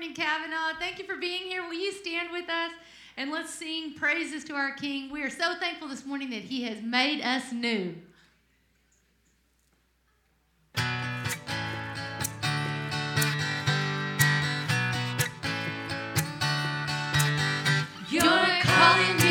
[0.00, 0.78] morning, Cavanaugh.
[0.78, 1.62] Thank you for being here.
[1.62, 2.72] Will you stand with us
[3.18, 5.10] and let's sing praises to our King?
[5.10, 7.96] We are so thankful this morning that He has made us new.
[18.10, 19.29] good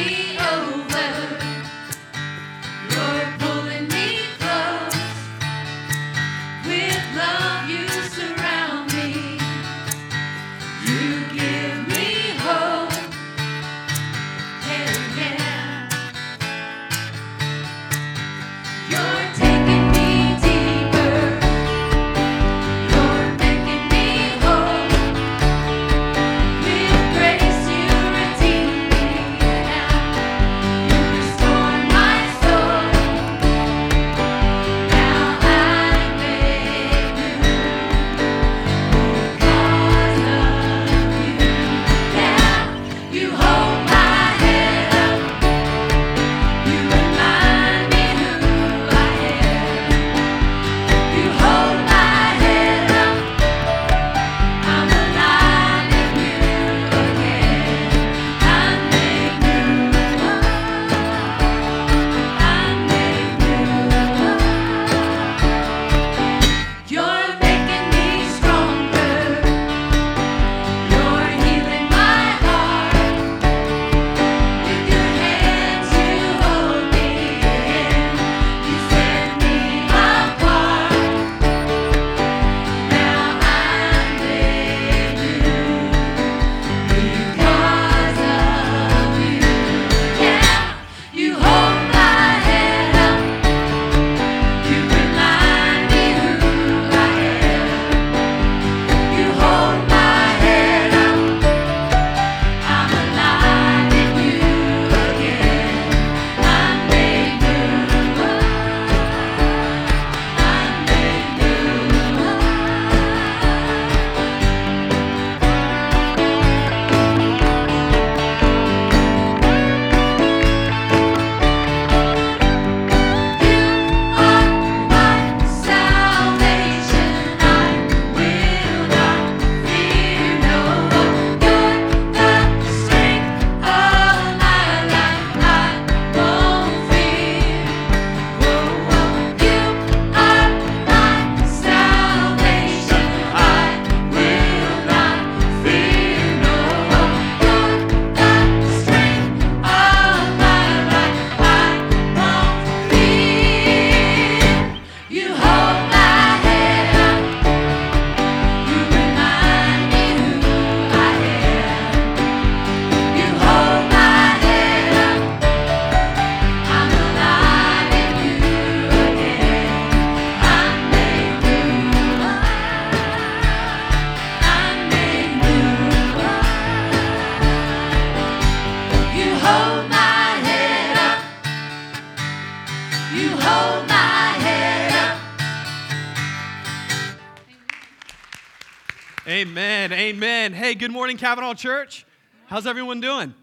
[191.09, 192.05] morning, Cavanaugh Church.
[192.45, 193.33] How's everyone doing?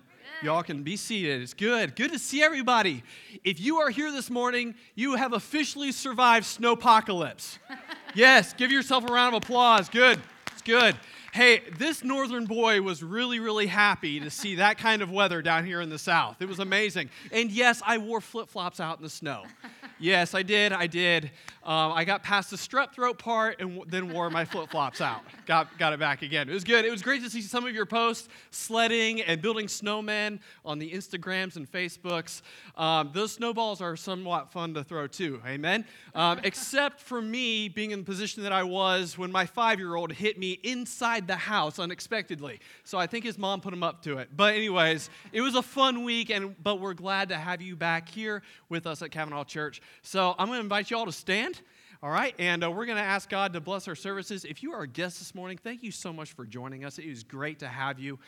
[0.40, 1.42] Y'all can be seated.
[1.42, 1.96] It's good.
[1.96, 3.02] Good to see everybody.
[3.42, 7.58] If you are here this morning, you have officially survived snowpocalypse.
[8.14, 9.88] yes, give yourself a round of applause.
[9.88, 10.20] Good.
[10.52, 10.94] It's good.
[11.32, 15.66] Hey, this northern boy was really, really happy to see that kind of weather down
[15.66, 16.36] here in the south.
[16.38, 17.10] It was amazing.
[17.32, 19.42] And yes, I wore flip flops out in the snow.
[19.98, 20.74] Yes, I did.
[20.74, 21.30] I did.
[21.66, 25.00] Um, I got past the strep throat part and w- then wore my flip flops
[25.00, 25.22] out.
[25.46, 26.48] Got, got it back again.
[26.48, 26.84] It was good.
[26.84, 30.92] It was great to see some of your posts sledding and building snowmen on the
[30.92, 32.42] Instagrams and Facebooks.
[32.76, 35.42] Um, those snowballs are somewhat fun to throw too.
[35.44, 35.84] Amen.
[36.14, 39.96] Um, except for me being in the position that I was when my five year
[39.96, 42.60] old hit me inside the house unexpectedly.
[42.84, 44.28] So I think his mom put him up to it.
[44.36, 48.08] But, anyways, it was a fun week, and, but we're glad to have you back
[48.08, 49.82] here with us at Cavanaugh Church.
[50.02, 51.55] So I'm going to invite you all to stand.
[52.02, 54.44] All right, and uh, we're going to ask God to bless our services.
[54.44, 56.98] If you are a guest this morning, thank you so much for joining us.
[56.98, 58.18] It was great to have you.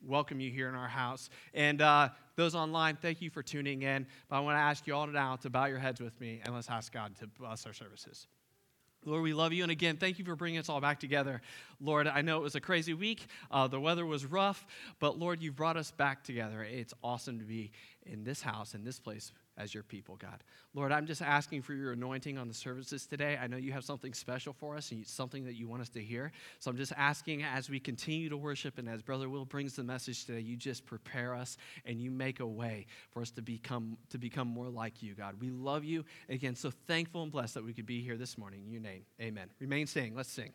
[0.00, 1.28] Welcome you here in our house.
[1.52, 4.06] And uh, those online, thank you for tuning in.
[4.30, 6.54] But I want to ask you all now to bow your heads with me and
[6.54, 8.26] let's ask God to bless our services.
[9.04, 9.62] Lord, we love you.
[9.62, 11.42] And again, thank you for bringing us all back together.
[11.80, 13.26] Lord, I know it was a crazy week.
[13.50, 14.66] Uh, the weather was rough,
[15.00, 16.62] but Lord, you've brought us back together.
[16.62, 17.72] It's awesome to be
[18.06, 20.42] in this house, in this place as your people, God.
[20.72, 23.38] Lord, I'm just asking for your anointing on the services today.
[23.40, 26.00] I know you have something special for us and something that you want us to
[26.00, 26.32] hear.
[26.60, 29.84] So I'm just asking as we continue to worship and as Brother Will brings the
[29.84, 33.98] message today, you just prepare us and you make a way for us to become
[34.10, 35.40] to become more like you, God.
[35.40, 36.04] We love you.
[36.28, 38.62] Again, so thankful and blessed that we could be here this morning.
[38.64, 39.02] In your name.
[39.20, 39.48] Amen.
[39.58, 40.14] Remain singing.
[40.14, 40.52] Let's sing.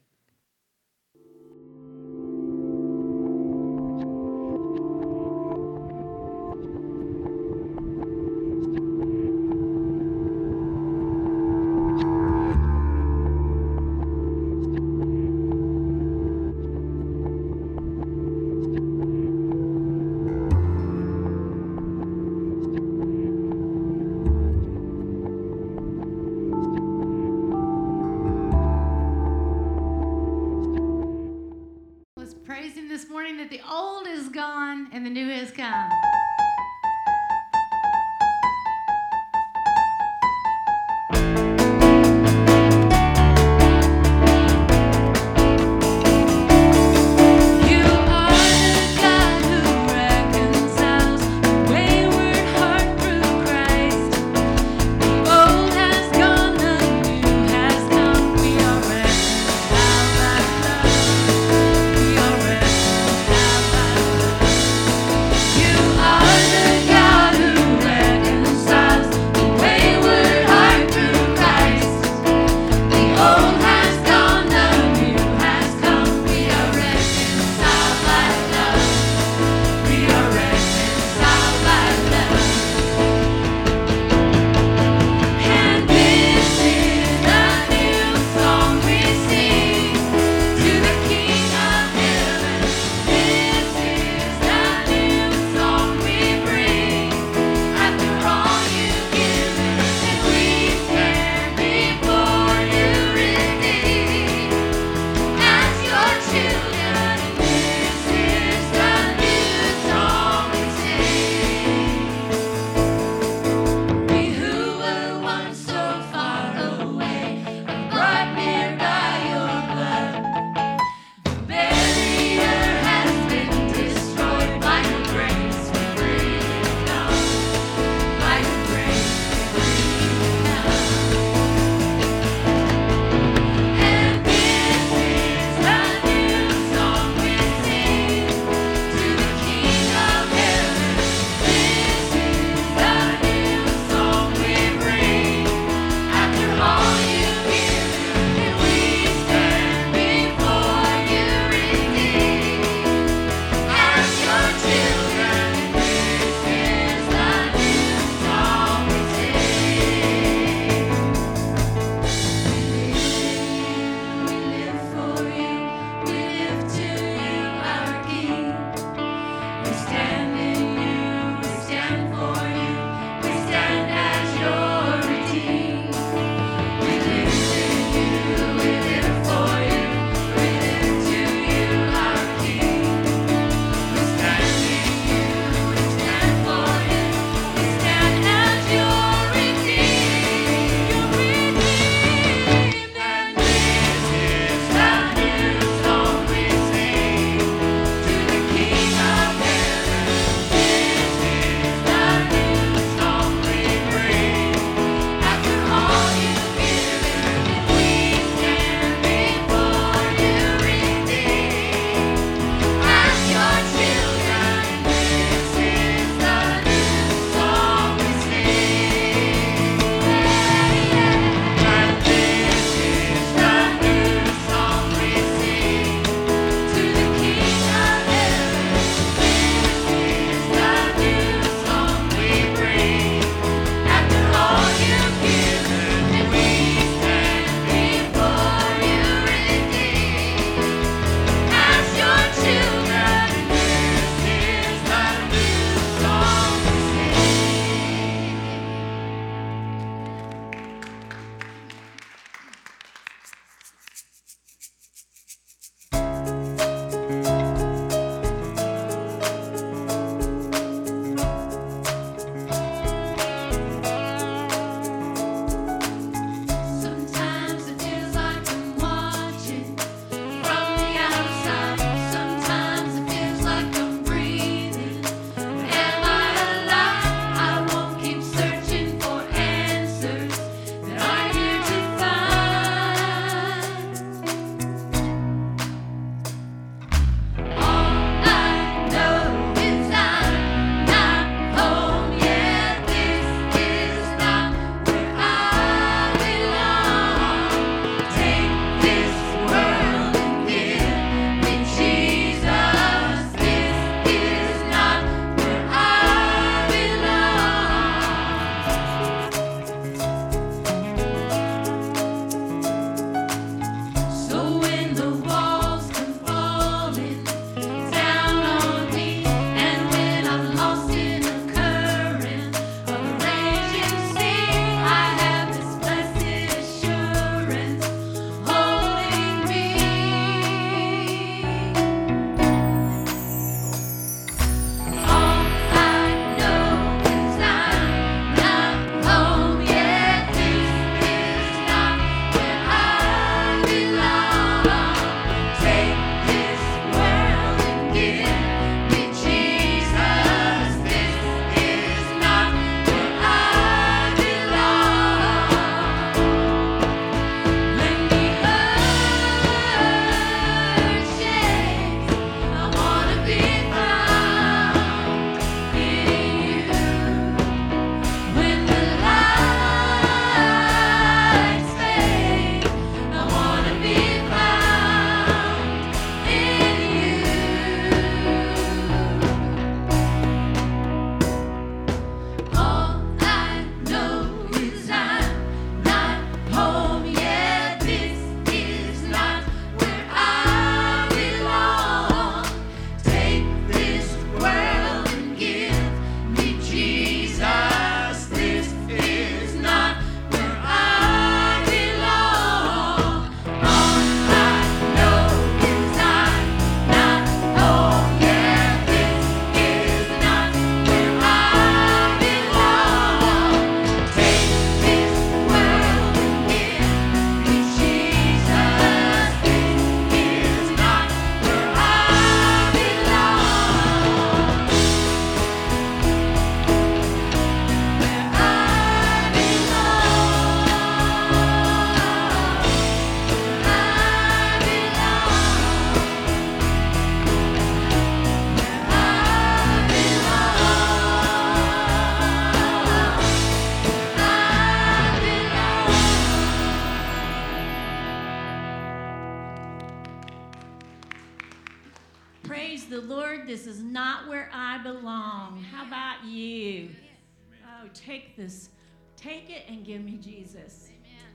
[457.93, 458.69] Take this.
[459.15, 460.89] Take it and give me Jesus.
[460.89, 461.31] Amen.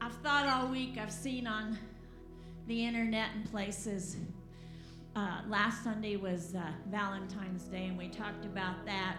[0.00, 1.78] I've thought all week, I've seen on
[2.66, 4.16] the internet and places.
[5.14, 9.16] Uh, last Sunday was uh, Valentine's Day, and we talked about that,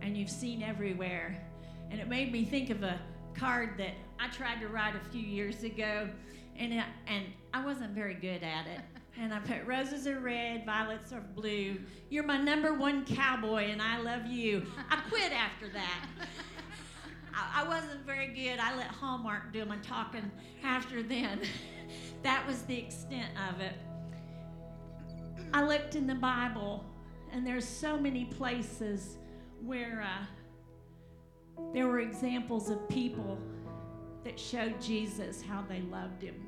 [0.00, 1.42] and you've seen everywhere.
[1.90, 3.00] And it made me think of a
[3.34, 6.08] card that I tried to write a few years ago,
[6.56, 8.80] and, it, and I wasn't very good at it.
[9.20, 11.78] And I put roses are red, violets are blue.
[12.08, 14.64] You're my number one cowboy, and I love you.
[14.90, 16.06] I quit after that.
[17.34, 18.58] I, I wasn't very good.
[18.58, 20.30] I let Hallmark do my talking
[20.64, 21.40] after then.
[22.22, 23.74] that was the extent of it.
[25.52, 26.84] I looked in the Bible,
[27.32, 29.18] and there's so many places
[29.62, 30.24] where uh,
[31.74, 33.38] there were examples of people
[34.24, 36.41] that showed Jesus how they loved him.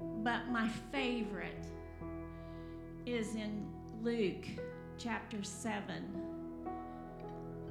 [0.00, 1.64] But my favorite
[3.06, 3.66] is in
[4.02, 4.46] Luke
[4.98, 6.02] chapter 7,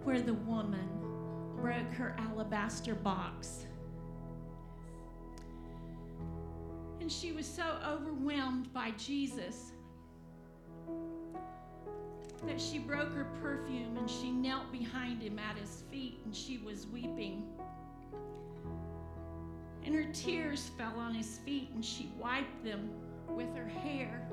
[0.03, 0.87] where the woman
[1.55, 3.65] broke her alabaster box.
[7.01, 9.71] And she was so overwhelmed by Jesus
[12.45, 16.59] that she broke her perfume and she knelt behind him at his feet and she
[16.59, 17.43] was weeping.
[19.87, 22.89] And her tears fell on his feet and she wiped them
[23.29, 24.27] with her hair.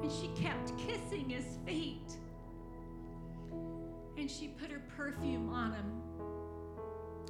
[0.00, 2.10] And she kept kissing his feet.
[4.16, 5.92] And she put her perfume on him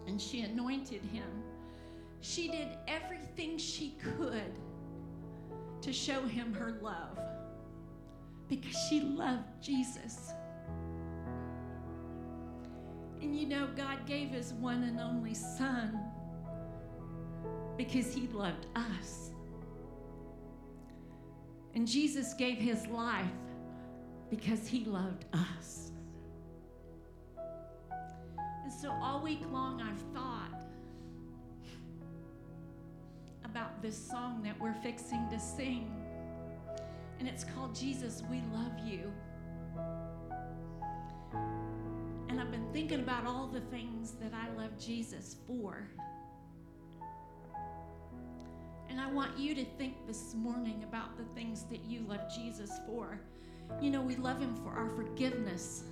[0.06, 1.42] and she anointed him.
[2.20, 4.56] She did everything she could
[5.82, 7.18] to show him her love
[8.48, 10.30] because she loved Jesus.
[13.20, 16.09] And you know, God gave his one and only Son
[17.86, 19.30] because he loved us.
[21.74, 23.24] And Jesus gave his life
[24.28, 25.90] because he loved us.
[28.62, 30.62] And so all week long, I've thought
[33.46, 35.90] about this song that we're fixing to sing.
[37.18, 39.10] And it's called Jesus, We Love You.
[42.28, 45.88] And I've been thinking about all the things that I love Jesus for.
[48.90, 52.80] And I want you to think this morning about the things that you love Jesus
[52.86, 53.20] for.
[53.80, 55.84] You know, we love him for our forgiveness,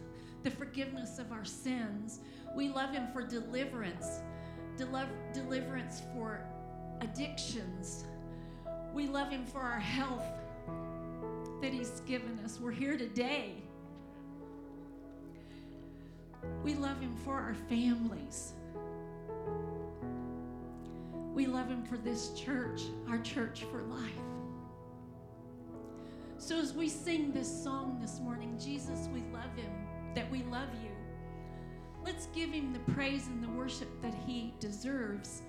[0.43, 2.19] the forgiveness of our sins.
[2.57, 4.21] We love him for deliverance,
[4.77, 6.41] deliver, deliverance for
[7.01, 8.05] addictions.
[8.93, 10.27] We love him for our health
[11.63, 12.59] that he's given us.
[12.61, 13.55] We're here today.
[16.65, 18.55] We love him for our families.
[21.39, 24.11] We love him for this church, our church for life.
[26.37, 29.71] So as we sing this song this morning, Jesus, we love him,
[30.17, 30.91] that we love you.
[32.05, 35.43] Let's give him the praise and the worship that he deserves.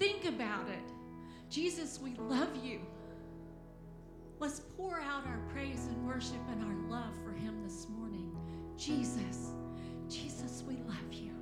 [0.00, 0.92] Think about it.
[1.48, 2.80] Jesus, we love you.
[4.40, 8.36] Let's pour out our praise and worship and our love for him this morning.
[8.76, 9.52] Jesus,
[10.08, 11.37] Jesus, we love you.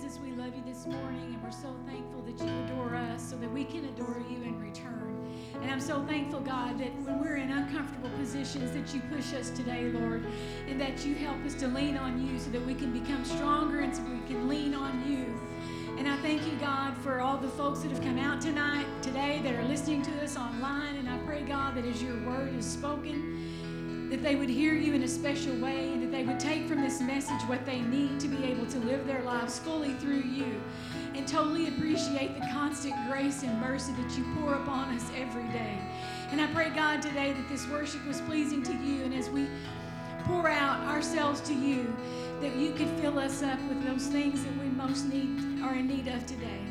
[0.00, 3.36] Jesus, we love you this morning, and we're so thankful that you adore us so
[3.36, 5.14] that we can adore you in return.
[5.60, 9.50] And I'm so thankful, God, that when we're in uncomfortable positions, that you push us
[9.50, 10.24] today, Lord,
[10.66, 13.80] and that you help us to lean on you so that we can become stronger
[13.80, 15.38] and so we can lean on you.
[15.98, 19.42] And I thank you, God, for all the folks that have come out tonight, today,
[19.44, 20.96] that are listening to us online.
[20.96, 23.29] And I pray, God, that as your word is spoken,
[24.10, 26.82] that they would hear you in a special way and that they would take from
[26.82, 30.60] this message what they need to be able to live their lives fully through you
[31.14, 35.78] and totally appreciate the constant grace and mercy that you pour upon us every day.
[36.30, 39.04] And I pray, God, today that this worship was pleasing to you.
[39.04, 39.46] And as we
[40.24, 41.94] pour out ourselves to you,
[42.40, 45.86] that you could fill us up with those things that we most need are in
[45.86, 46.69] need of today.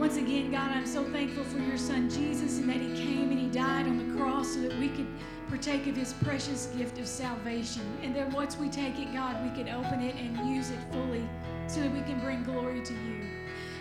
[0.00, 3.38] Once again, God, I'm so thankful for your son Jesus and that he came and
[3.38, 5.06] he died on the cross so that we could
[5.50, 7.82] partake of his precious gift of salvation.
[8.02, 11.28] And then once we take it, God, we can open it and use it fully
[11.66, 13.26] so that we can bring glory to you.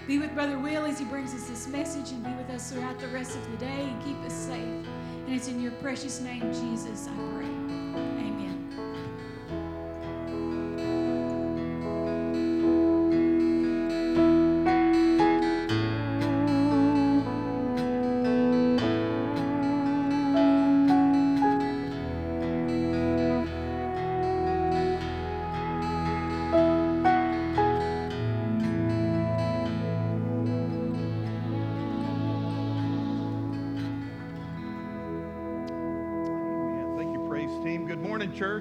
[0.07, 2.99] Be with Brother Will as he brings us this message and be with us throughout
[2.99, 4.57] the rest of the day and keep us safe.
[5.25, 7.58] And it's in your precious name, Jesus, I pray.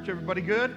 [0.08, 0.74] Everybody good?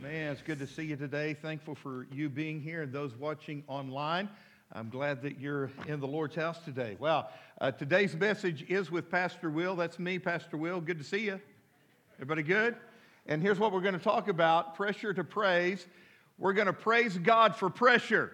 [0.00, 1.34] Man, it's good to see you today.
[1.34, 4.30] Thankful for you being here and those watching online.
[4.72, 6.96] I'm glad that you're in the Lord's house today.
[6.98, 7.28] Well,
[7.60, 9.76] uh, today's message is with Pastor Will.
[9.76, 10.80] That's me, Pastor Will.
[10.80, 11.38] Good to see you.
[12.14, 12.76] Everybody good?
[13.26, 15.86] And here's what we're going to talk about pressure to praise.
[16.38, 18.32] We're going to praise God for pressure.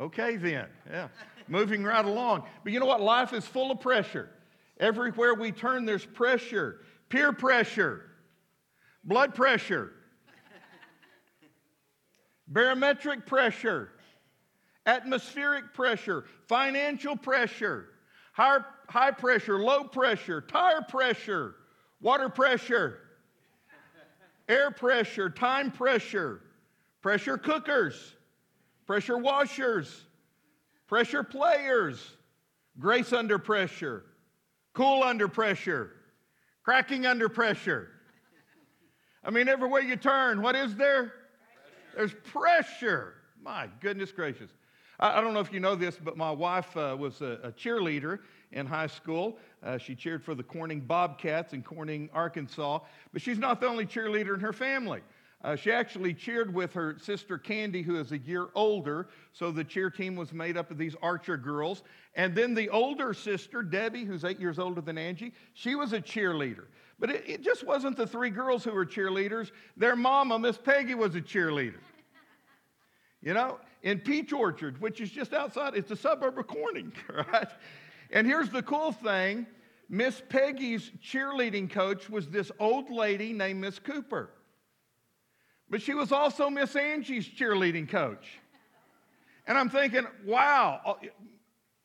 [0.00, 0.66] Okay, then.
[0.88, 1.08] Yeah.
[1.48, 2.44] Moving right along.
[2.62, 3.00] But you know what?
[3.00, 4.30] Life is full of pressure.
[4.78, 6.80] Everywhere we turn, there's pressure.
[7.08, 8.02] Peer pressure,
[9.04, 9.92] blood pressure,
[12.48, 13.90] barometric pressure,
[14.86, 17.90] atmospheric pressure, financial pressure,
[18.32, 18.58] high,
[18.88, 21.54] high pressure, low pressure, tire pressure,
[22.00, 22.98] water pressure,
[24.48, 26.40] air pressure, time pressure,
[27.00, 28.14] pressure cookers.
[28.86, 30.02] Pressure washers,
[30.88, 32.16] pressure players,
[32.78, 34.04] grace under pressure,
[34.74, 35.90] cool under pressure,
[36.62, 37.88] cracking under pressure.
[39.24, 41.14] I mean, everywhere you turn, what is there?
[41.96, 43.14] There's pressure.
[43.40, 44.50] My goodness gracious.
[45.00, 47.52] I, I don't know if you know this, but my wife uh, was a, a
[47.52, 48.18] cheerleader
[48.52, 49.38] in high school.
[49.62, 52.80] Uh, she cheered for the Corning Bobcats in Corning, Arkansas.
[53.12, 55.00] But she's not the only cheerleader in her family.
[55.44, 59.08] Uh, she actually cheered with her sister Candy, who is a year older.
[59.34, 61.82] So the cheer team was made up of these Archer girls.
[62.14, 66.00] And then the older sister, Debbie, who's eight years older than Angie, she was a
[66.00, 66.64] cheerleader.
[66.98, 69.50] But it, it just wasn't the three girls who were cheerleaders.
[69.76, 71.80] Their mama, Miss Peggy, was a cheerleader.
[73.20, 76.90] You know, in Peach Orchard, which is just outside, it's a suburb of Corning,
[77.32, 77.48] right?
[78.10, 79.46] And here's the cool thing
[79.90, 84.30] Miss Peggy's cheerleading coach was this old lady named Miss Cooper.
[85.70, 88.38] But she was also Miss Angie's cheerleading coach.
[89.46, 90.94] And I'm thinking, wow, uh,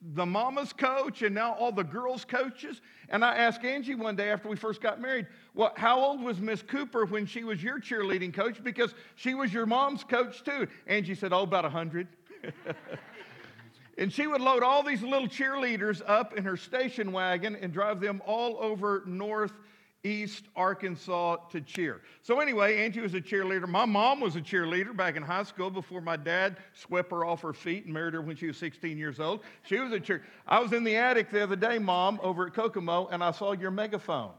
[0.01, 2.81] the mama's coach and now all the girls' coaches.
[3.09, 6.39] And I asked Angie one day after we first got married, well, how old was
[6.39, 8.63] Miss Cooper when she was your cheerleading coach?
[8.63, 10.67] Because she was your mom's coach too.
[10.87, 12.07] Angie said, oh, about 100.
[13.97, 17.99] and she would load all these little cheerleaders up in her station wagon and drive
[17.99, 19.03] them all over
[20.03, 22.01] northeast Arkansas to cheer.
[22.21, 23.67] So, anyway, Angie was a cheerleader.
[23.67, 27.41] My mom was a cheerleader back in high school before my dad swept her off
[27.41, 29.41] her feet and married her when she was 16 years old.
[29.63, 30.23] She was a cheer.
[30.47, 33.51] I was in the attic the other day, Mom, over at Kokomo, and I saw
[33.53, 34.31] your megaphone.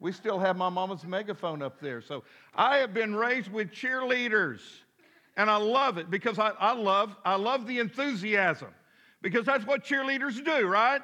[0.00, 2.02] We still have my mama's megaphone up there.
[2.02, 2.22] So,
[2.54, 4.60] I have been raised with cheerleaders.
[5.36, 8.68] And I love it because I, I, love, I love the enthusiasm
[9.22, 11.00] because that's what cheerleaders do, right?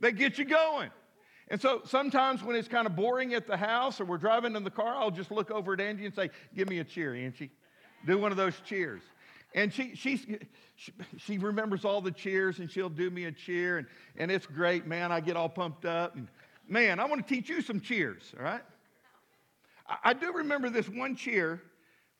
[0.00, 0.90] They get you going.
[1.50, 4.62] And so sometimes when it's kind of boring at the house or we're driving in
[4.62, 7.50] the car, I'll just look over at Angie and say, Give me a cheer, Angie.
[8.06, 9.02] Do one of those cheers.
[9.52, 10.38] And she, she,
[11.18, 13.78] she remembers all the cheers and she'll do me a cheer.
[13.78, 13.86] And,
[14.16, 15.10] and it's great, man.
[15.10, 16.14] I get all pumped up.
[16.14, 16.28] And
[16.68, 18.62] man, I want to teach you some cheers, all right?
[19.88, 21.60] I, I do remember this one cheer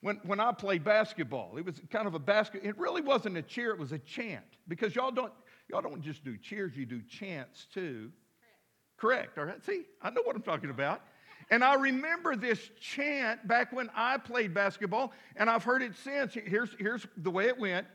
[0.00, 1.56] when, when I played basketball.
[1.56, 2.62] It was kind of a basket.
[2.64, 4.44] It really wasn't a cheer, it was a chant.
[4.66, 5.32] Because y'all don't,
[5.68, 8.10] y'all don't just do cheers, you do chants too.
[9.00, 9.64] Correct, all right?
[9.64, 11.00] See, I know what I'm talking about.
[11.50, 16.34] And I remember this chant back when I played basketball, and I've heard it since.
[16.34, 17.86] Here's, here's the way it went.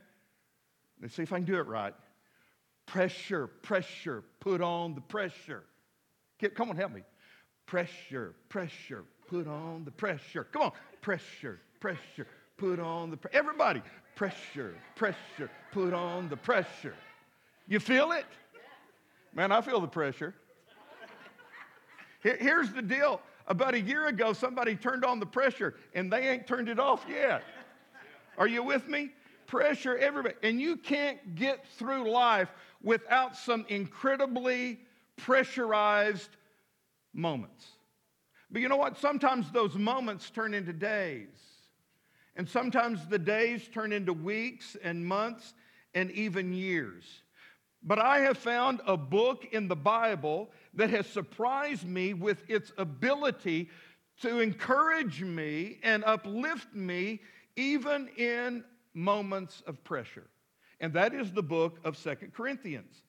[1.02, 1.94] Let's see if I can do it right.
[2.86, 5.64] Pressure, pressure, put on the pressure.
[6.56, 7.02] Come on, help me.
[7.66, 10.46] Pressure, pressure, put on the pressure.
[10.52, 10.72] Come on.
[11.02, 13.38] Pressure, pressure, put on the pressure.
[13.38, 13.82] Everybody,
[14.16, 16.96] pressure, pressure, put on the pressure.
[17.68, 18.26] You feel it?
[19.34, 20.34] Man, I feel the pressure.
[22.26, 23.22] Here- Here's the deal.
[23.46, 27.06] About a year ago, somebody turned on the pressure and they ain't turned it off
[27.08, 27.44] yet.
[28.40, 29.12] Are you with me?
[29.46, 30.34] Pressure, everybody.
[30.42, 32.50] And you can't get through life
[32.82, 34.80] without some incredibly
[35.18, 36.36] pressurized
[37.14, 37.68] moments.
[38.50, 38.98] But you know what?
[38.98, 41.28] Sometimes those moments turn into days.
[42.36, 45.54] And sometimes the days turn into weeks and months
[45.94, 47.22] and even years.
[47.86, 52.72] But I have found a book in the Bible that has surprised me with its
[52.80, 53.70] ability
[54.22, 57.22] to encourage me and uplift me
[57.56, 58.64] even in
[58.96, 60.26] moments of pressure.
[60.80, 63.04] And that is the book of Second Corinthians.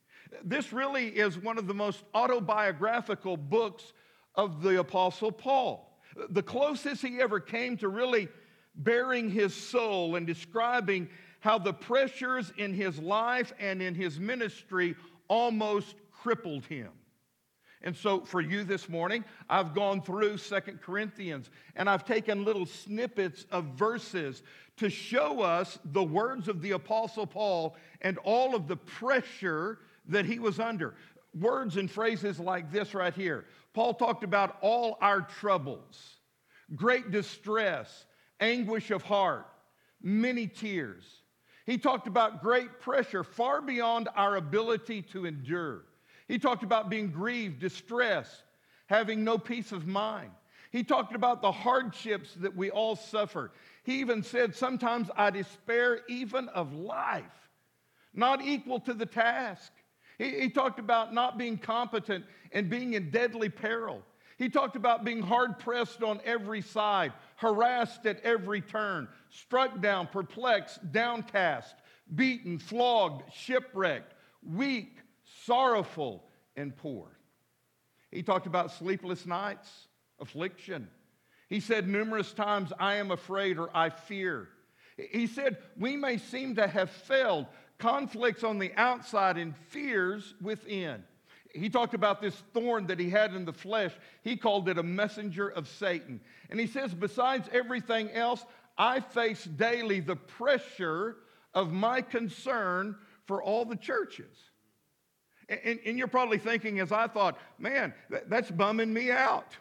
[0.45, 3.95] This really is one of the most autobiographical books
[4.35, 5.99] of the Apostle Paul.
[6.31, 8.29] The closest he ever came to really
[8.75, 11.09] baring his soul and describing
[11.47, 14.97] how the pressures in his life and in his ministry
[15.29, 16.91] almost crippled him.
[17.83, 22.67] And so for you this morning, I've gone through Second Corinthians and I've taken little
[22.67, 24.43] snippets of verses
[24.79, 29.79] to show us the words of the Apostle Paul and all of the pressure
[30.09, 30.97] that he was under.
[31.33, 33.45] Words and phrases like this right here.
[33.73, 36.17] Paul talked about all our troubles,
[36.75, 38.05] great distress,
[38.41, 39.47] anguish of heart,
[40.03, 41.23] many tears.
[41.67, 45.83] He talked about great pressure far beyond our ability to endure.
[46.29, 48.45] He talked about being grieved, distressed,
[48.87, 50.31] having no peace of mind.
[50.71, 53.53] He talked about the hardships that we all suffer.
[53.83, 57.51] He even said, Sometimes I despair even of life,
[58.15, 59.73] not equal to the task.
[60.19, 64.03] He, he talked about not being competent and being in deadly peril.
[64.39, 70.09] He talked about being hard pressed on every side, harassed at every turn, struck down,
[70.09, 71.77] perplexed, downcast,
[72.15, 74.99] beaten, flogged, shipwrecked, weak,
[75.45, 76.25] sorrowful,
[76.57, 77.09] and poor.
[78.11, 79.89] He talked about sleepless nights,
[80.21, 80.89] affliction.
[81.49, 84.49] He said numerous times, I am afraid or I fear.
[84.97, 87.47] He said, we may seem to have failed,
[87.79, 91.05] conflicts on the outside and fears within.
[91.57, 93.93] He talked about this thorn that he had in the flesh.
[94.23, 96.21] He called it a messenger of Satan.
[96.51, 98.45] And he says, besides everything else,
[98.79, 101.17] I face daily the pressure
[101.55, 104.37] of my concern for all the churches.
[105.49, 109.57] And, and you're probably thinking, as I thought, man, that, that's bumming me out.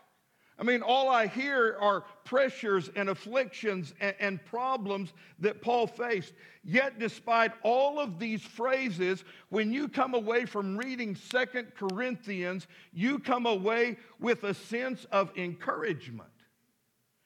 [0.57, 6.33] I mean, all I hear are pressures and afflictions and, and, problems that Paul faced.
[6.63, 13.19] Yet, despite all of these phrases, when you come away from reading Second Corinthians, you
[13.19, 16.29] come away with a sense of encouragement.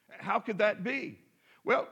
[0.09, 1.19] How could that be?
[1.63, 1.87] Well,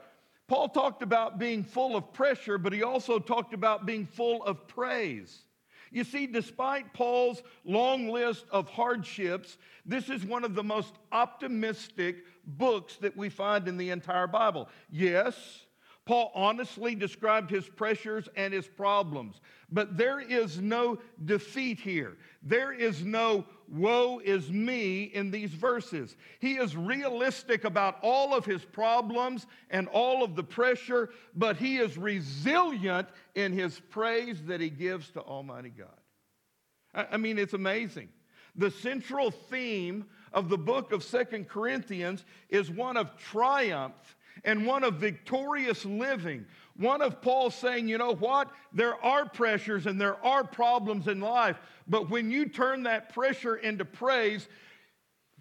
[0.48, 4.66] Paul talked about being full of pressure, but he also talked about being full of
[4.66, 5.44] praise.
[5.90, 12.24] You see, despite Paul's long list of hardships, this is one of the most optimistic
[12.46, 14.68] books that we find in the entire Bible.
[14.90, 15.66] Yes,
[16.08, 22.16] Paul honestly described his pressures and his problems, but there is no defeat here.
[22.42, 26.16] There is no woe is me in these verses.
[26.40, 31.76] He is realistic about all of his problems and all of the pressure, but he
[31.76, 37.04] is resilient in his praise that he gives to Almighty God.
[37.12, 38.08] I mean, it's amazing.
[38.56, 44.84] The central theme of the book of Second Corinthians is one of triumph and one
[44.84, 46.44] of victorious living.
[46.76, 48.50] One of Paul saying, you know what?
[48.72, 53.56] There are pressures and there are problems in life, but when you turn that pressure
[53.56, 54.48] into praise,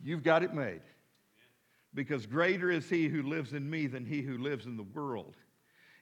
[0.03, 0.81] you've got it made.
[1.93, 5.35] Because greater is he who lives in me than he who lives in the world.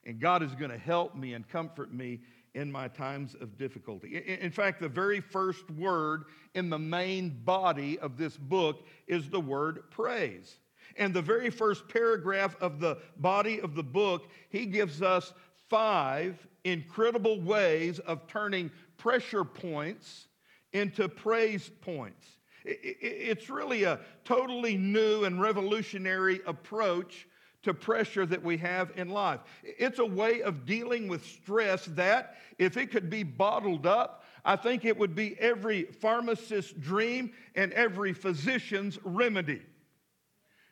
[0.05, 2.19] And God is going to help me and comfort me
[2.53, 4.17] in my times of difficulty.
[4.17, 9.39] In fact, the very first word in the main body of this book is the
[9.39, 10.57] word praise.
[10.95, 15.33] And the very first paragraph of the body of the book, he gives us
[15.69, 20.27] five incredible ways of turning pressure points
[20.73, 22.25] into praise points.
[22.63, 27.27] It's really a totally new and revolutionary approach
[27.63, 29.39] to pressure that we have in life.
[29.63, 34.55] It's a way of dealing with stress that, if it could be bottled up, I
[34.55, 39.61] think it would be every pharmacist's dream and every physician's remedy.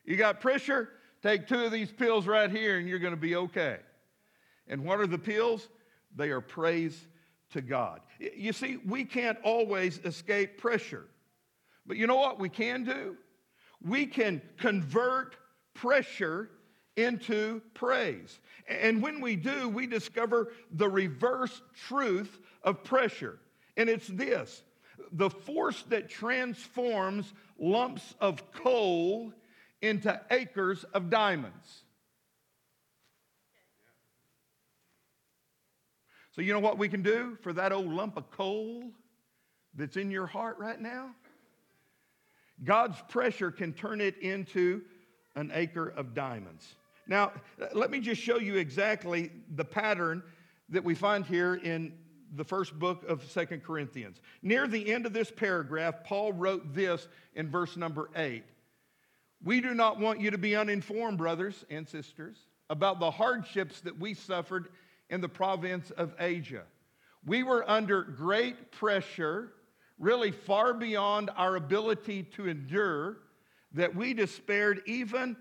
[0.05, 0.89] You got pressure?
[1.21, 3.77] Take two of these pills right here and you're going to be okay.
[4.67, 5.69] And what are the pills?
[6.15, 7.07] They are praise
[7.51, 8.01] to God.
[8.19, 11.05] You see, we can't always escape pressure.
[11.85, 13.15] But you know what we can do?
[13.81, 15.35] We can convert
[15.73, 16.49] pressure
[16.95, 18.39] into praise.
[18.67, 23.39] And when we do, we discover the reverse truth of pressure.
[23.77, 24.63] And it's this
[25.11, 29.33] the force that transforms lumps of coal
[29.84, 31.84] into acres of diamonds.
[36.32, 38.86] So, you know what we can do for that old lump of coal
[39.76, 41.12] that's in your heart right now?
[42.63, 44.82] God's pressure can turn it into
[45.36, 46.76] an acre of diamonds.
[47.06, 47.34] Now,
[47.74, 50.24] let me just show you exactly the pattern
[50.69, 51.93] that we find here in
[52.36, 54.22] the first book of Second Corinthians.
[54.41, 58.43] Near the end of this paragraph, Paul wrote this in verse number 8.
[59.43, 62.38] We do not want you to be uninformed, brothers and sisters,
[62.69, 64.69] about the hardships that we suffered
[65.10, 66.63] in the province of Asia.
[67.25, 69.53] We were under great pressure,
[69.99, 73.17] really far beyond our ability to endure,
[73.73, 75.36] that we despaired even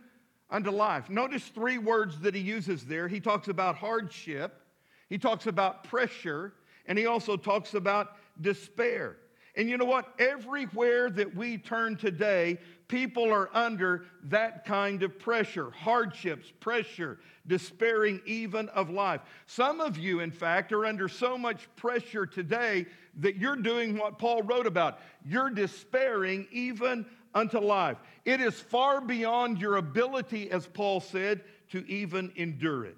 [0.50, 1.08] unto life.
[1.08, 3.08] Notice three words that he uses there.
[3.08, 4.60] He talks about hardship,
[5.08, 6.54] he talks about pressure,
[6.86, 9.16] and he also talks about despair.
[9.54, 10.14] And you know what?
[10.18, 12.58] Everywhere that we turn today,
[12.92, 19.22] people are under that kind of pressure hardships, pressure, despairing even of life.
[19.46, 22.84] Some of you, in fact, are under so much pressure today
[23.20, 25.00] that you're doing what Paul wrote about.
[25.24, 27.96] You're despairing even unto life.
[28.26, 32.96] It is far beyond your ability, as Paul said, to even endure it.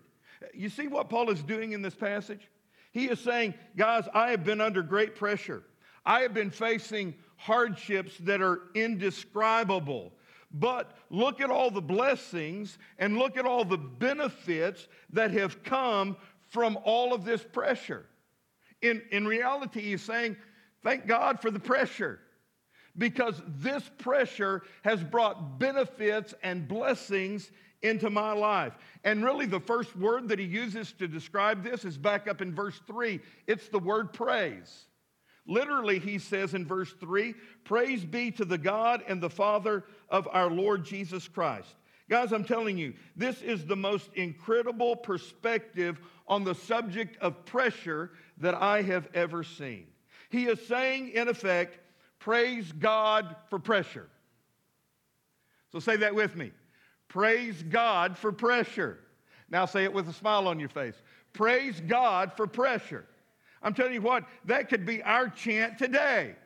[0.53, 2.49] You see what Paul is doing in this passage?
[2.91, 5.63] He is saying, guys, I have been under great pressure.
[6.05, 10.13] I have been facing hardships that are indescribable.
[10.53, 16.17] But look at all the blessings and look at all the benefits that have come
[16.51, 18.07] from all of this pressure.
[18.83, 20.37] In, in reality, he's saying,
[20.83, 22.21] thank God for the pressure
[22.97, 27.51] because this pressure has brought benefits and blessings
[27.83, 28.75] into my life.
[29.03, 32.55] And really, the first word that he uses to describe this is back up in
[32.55, 33.21] verse 3.
[33.47, 34.87] It's the word praise.
[35.47, 37.35] Literally, he says in verse 3
[37.65, 41.69] Praise be to the God and the Father of our Lord Jesus Christ.
[42.09, 48.11] Guys, I'm telling you, this is the most incredible perspective on the subject of pressure
[48.39, 49.87] that I have ever seen.
[50.29, 51.79] He is saying, in effect,
[52.19, 54.09] praise God for pressure.
[55.73, 56.53] So say that with me.
[57.09, 58.99] Praise God for pressure.
[59.49, 60.95] Now say it with a smile on your face.
[61.33, 63.07] Praise God for pressure.
[63.65, 66.37] I'm telling you what, that could be our chant today.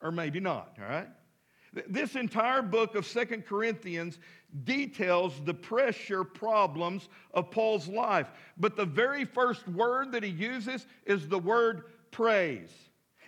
[0.00, 1.08] Or maybe not, all right?
[1.88, 4.18] This entire book of Second Corinthians
[4.64, 8.28] details the pressure problems of Paul's life.
[8.58, 12.72] But the very first word that he uses is the word praise.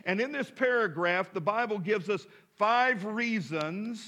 [0.05, 4.07] And in this paragraph, the Bible gives us five reasons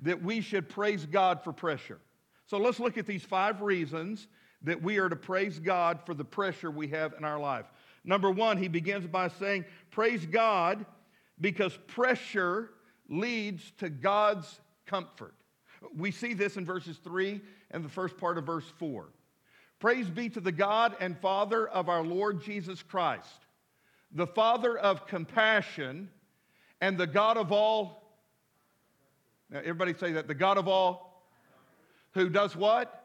[0.00, 1.98] that we should praise God for pressure.
[2.46, 4.28] So let's look at these five reasons
[4.64, 7.66] that we are to praise God for the pressure we have in our life.
[8.04, 10.84] Number one, he begins by saying, Praise God
[11.40, 12.70] because pressure
[13.08, 15.34] leads to God's comfort.
[15.96, 17.40] We see this in verses 3
[17.70, 19.08] and the first part of verse 4.
[19.78, 23.46] Praise be to the God and Father of our Lord Jesus Christ,
[24.12, 26.08] the Father of compassion
[26.80, 28.02] and the God of all.
[29.50, 30.26] Now, everybody say that.
[30.26, 31.26] The God of all,
[32.12, 33.03] who does what?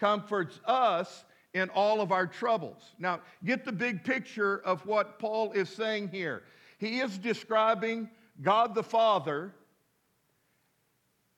[0.00, 2.94] Comforts us in all of our troubles.
[2.98, 6.42] Now, get the big picture of what Paul is saying here.
[6.78, 8.08] He is describing
[8.40, 9.52] God the Father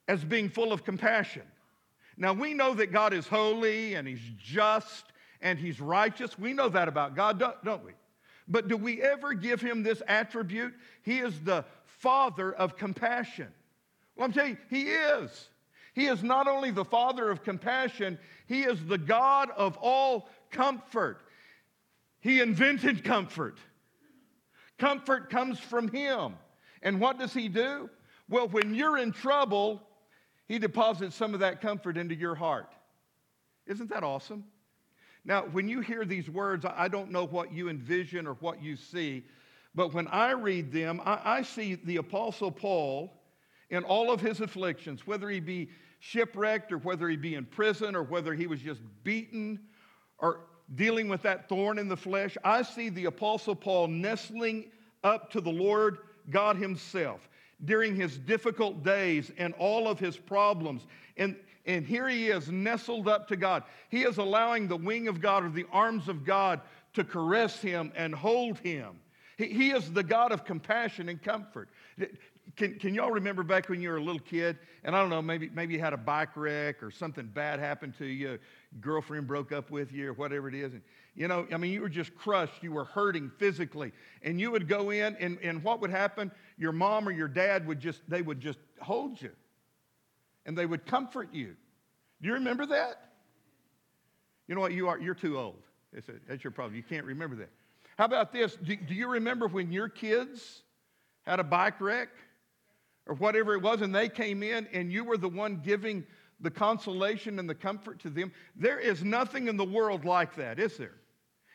[0.07, 1.43] as being full of compassion.
[2.17, 5.07] Now, we know that God is holy and He's just
[5.41, 6.39] and He's righteous.
[6.39, 7.93] We know that about God, don't- we?
[8.47, 10.75] But do we ever give Him this attribute?
[11.03, 13.53] He is the Father of compassion.
[14.15, 15.49] Well, I'm telling you, He is.
[15.93, 21.21] He is not only the Father of compassion, He is the God of all comfort.
[22.21, 23.59] He invented comfort.
[24.79, 26.35] Comfort comes from Him.
[26.83, 27.91] And what does He do?
[28.29, 29.83] Well, when you're in trouble,
[30.49, 32.73] He deposits some of that comfort into your heart.
[33.67, 34.45] Isn't that awesome?
[35.25, 38.77] Now, when you hear these words, I don't know what you envision or what you
[38.77, 39.25] see,
[39.75, 43.22] but when I read them, I, I see the Apostle Paul
[43.73, 45.69] in all of his afflictions, whether he be
[45.99, 49.59] shipwrecked or whether he be in prison or whether he was just beaten
[50.19, 50.43] or
[50.77, 54.71] dealing with that thorn in the flesh, I see the Apostle Paul nestling
[55.03, 55.99] up to the Lord
[56.31, 57.29] God Himself.
[57.65, 60.87] during his difficult days and all of his problems.
[61.17, 63.63] And, and here he is nestled up to God.
[63.89, 66.61] He is allowing the wing of God or the arms of God
[66.95, 68.99] to caress him and hold him.
[69.39, 71.69] He, he is the God of compassion and comfort.
[72.57, 74.59] Can, can y'all remember back when you were a little kid?
[74.85, 77.95] And I don't know, maybe, maybe you had a bike wreck or something bad happened
[77.99, 78.39] to you,
[78.81, 80.73] girlfriend broke up with you or whatever it is.
[80.73, 80.83] And,
[81.15, 82.63] you know, I mean, you were just crushed.
[82.63, 83.93] You were hurting physically.
[84.23, 86.31] And you would go in, and, and what would happen?
[86.59, 89.31] Your mom or your dad would just, they would just hold you
[90.45, 91.55] and they would comfort you.
[92.21, 93.13] Do you remember that?
[94.47, 94.73] You know what?
[94.73, 95.63] You are, you're too old.
[95.93, 96.77] That's, a, that's your problem.
[96.77, 97.51] You can't remember that.
[97.97, 98.57] How about this?
[98.57, 100.63] Do, do you remember when your kids
[101.23, 102.09] had a bike wreck
[103.07, 106.05] or whatever it was and they came in and you were the one giving
[106.41, 108.33] the consolation and the comfort to them?
[108.57, 110.95] There is nothing in the world like that, is there?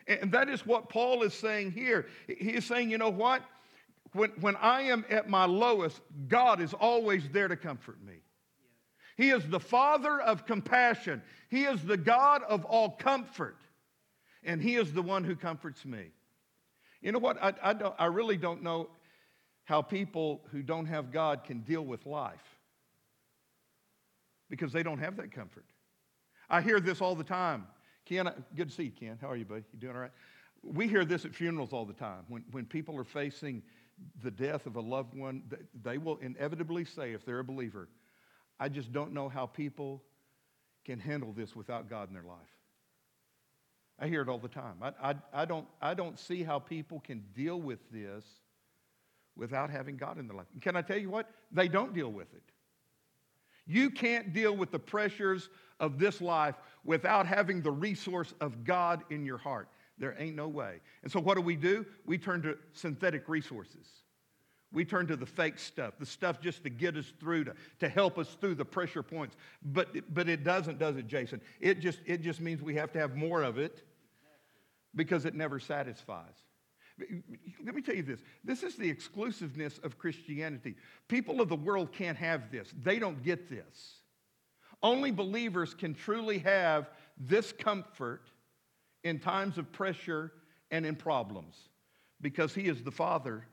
[0.08, 2.08] And that is what Paul is saying here.
[2.28, 3.44] He is saying, you know what?
[4.14, 8.14] When, when I am at my lowest, God is always there to comfort me.
[9.18, 11.22] He is the Father of compassion.
[11.50, 13.58] He is the God of all comfort.
[14.44, 16.12] And He is the one who comforts me.
[17.02, 17.42] You know what?
[17.42, 18.90] I, I, don't, I really don't know
[19.68, 22.58] how people who don't have God can deal with life
[24.50, 25.66] because they don't have that comfort.
[26.50, 27.68] I hear this all the time.
[28.06, 29.18] Ken, good to see you, Ken.
[29.20, 29.66] How are you, buddy?
[29.74, 30.12] You doing all right?
[30.64, 32.24] We hear this at funerals all the time.
[32.30, 33.62] When, when people are facing
[34.24, 35.44] the death of a loved one,
[35.84, 37.90] they will inevitably say, if they're a believer,
[38.62, 40.02] I just don't know how people
[40.86, 42.38] can handle this without God in their life.
[44.00, 44.76] I hear it all the time.
[44.82, 48.24] I, I, I, don't, I don't see how people can deal with this
[49.38, 50.48] without having God in their life.
[50.54, 51.30] And can I tell you what?
[51.52, 52.44] They don't deal with it.
[53.66, 59.04] You can't deal with the pressures of this life without having the resource of God
[59.10, 59.68] in your heart.
[59.98, 60.80] There ain't no way.
[61.04, 61.86] And so, what do we do?
[62.06, 63.88] We turn to synthetic resources.
[64.72, 67.90] We turn to the fake stuff, the stuff just to get us through, to, to
[67.90, 69.38] help us through the pressure points.
[69.64, 71.42] But, but it doesn't, does it, Jason?
[71.62, 73.84] It just, it just means we have to have more of it
[74.94, 76.36] because it never satisfies.
[77.64, 80.76] Let me tell you this this is the exclusiveness of Christianity.
[81.08, 84.02] People of the world can't have this, they don't get this.
[84.84, 88.30] Only believers can truly have this comfort
[89.04, 90.32] in times of pressure
[90.70, 91.70] and in problems
[92.22, 93.46] because He is the Father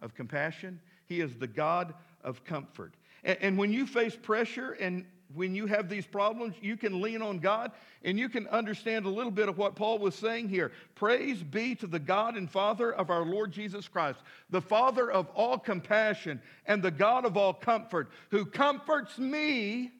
[0.00, 2.94] of compassion, He is the God of comfort.
[3.22, 5.04] And, and when you face pressure and
[5.34, 7.72] when you have these problems, you can lean on God
[8.02, 10.72] and you can understand a little bit of what Paul was saying here.
[10.94, 14.20] Praise be to the God and Father of our Lord Jesus Christ,
[14.50, 19.90] the Father of all compassion and the God of all comfort, who comforts me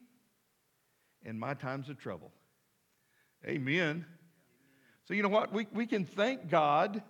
[1.23, 2.31] in my times of trouble.
[3.45, 4.05] Amen.
[5.07, 5.53] So, you know what?
[5.53, 7.03] We, we can thank God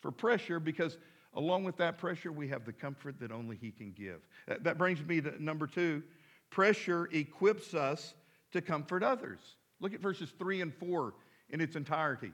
[0.00, 0.98] for pressure because
[1.34, 4.20] along with that pressure, we have the comfort that only He can give.
[4.48, 6.02] That, that brings me to number two
[6.50, 8.14] pressure equips us
[8.52, 9.38] to comfort others.
[9.80, 11.14] Look at verses 3 and 4
[11.50, 12.32] in its entirety.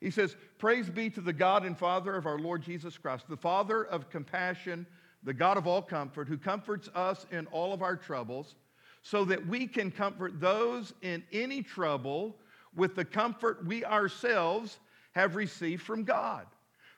[0.00, 3.36] He says, Praise be to the God and Father of our Lord Jesus Christ, the
[3.36, 4.86] Father of compassion,
[5.22, 8.54] the God of all comfort, who comforts us in all of our troubles,
[9.02, 12.36] so that we can comfort those in any trouble
[12.74, 14.78] with the comfort we ourselves
[15.12, 16.46] have received from God.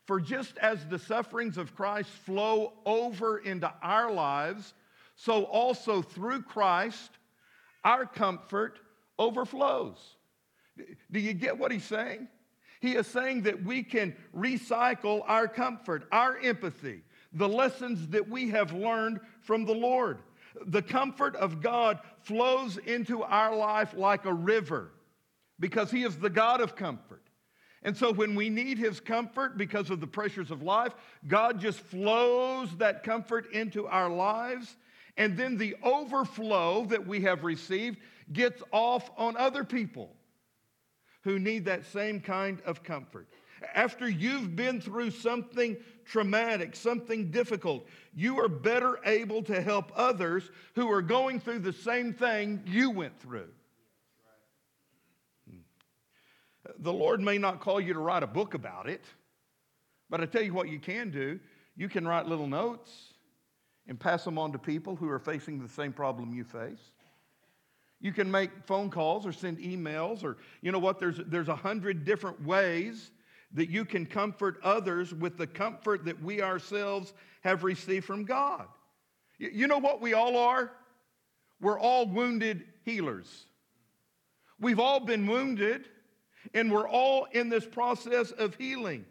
[0.06, 4.74] For just as the sufferings of Christ flow over into our lives,
[5.18, 7.10] so also through Christ,
[7.84, 8.78] our comfort
[9.18, 9.98] overflows.
[11.10, 12.28] Do you get what he's saying?
[12.80, 17.02] He is saying that we can recycle our comfort, our empathy,
[17.32, 20.18] the lessons that we have learned from the Lord.
[20.66, 24.92] The comfort of God flows into our life like a river
[25.58, 27.24] because He is the God of comfort.
[27.82, 30.94] And so when we need His comfort because of the pressures of life,
[31.26, 34.76] God just flows that comfort into our lives
[35.18, 37.98] and then the overflow that we have received
[38.32, 40.14] gets off on other people
[41.24, 43.26] who need that same kind of comfort.
[43.74, 50.50] After you've been through something traumatic, something difficult, you are better able to help others
[50.76, 53.48] who are going through the same thing you went through.
[55.50, 55.58] Hmm.
[56.78, 59.04] The Lord may not call you to write a book about it,
[60.08, 61.40] but I tell you what you can do.
[61.76, 63.07] You can write little notes
[63.88, 66.92] and pass them on to people who are facing the same problem you face.
[68.00, 71.00] You can make phone calls or send emails, or you know what?
[71.00, 73.10] There's, there's a hundred different ways
[73.54, 78.66] that you can comfort others with the comfort that we ourselves have received from God.
[79.38, 80.70] You, you know what we all are?
[81.60, 83.46] We're all wounded healers.
[84.60, 85.88] We've all been wounded,
[86.54, 89.06] and we're all in this process of healing.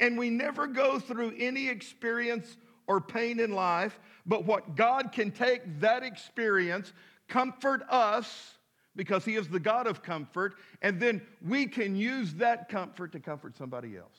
[0.00, 2.56] And we never go through any experience
[2.88, 6.92] or pain in life, but what God can take that experience,
[7.28, 8.54] comfort us
[8.96, 13.20] because He is the God of comfort, and then we can use that comfort to
[13.20, 14.18] comfort somebody else.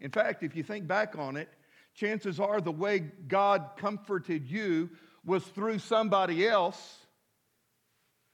[0.00, 1.48] In fact, if you think back on it,
[1.94, 4.88] chances are the way God comforted you
[5.24, 6.98] was through somebody else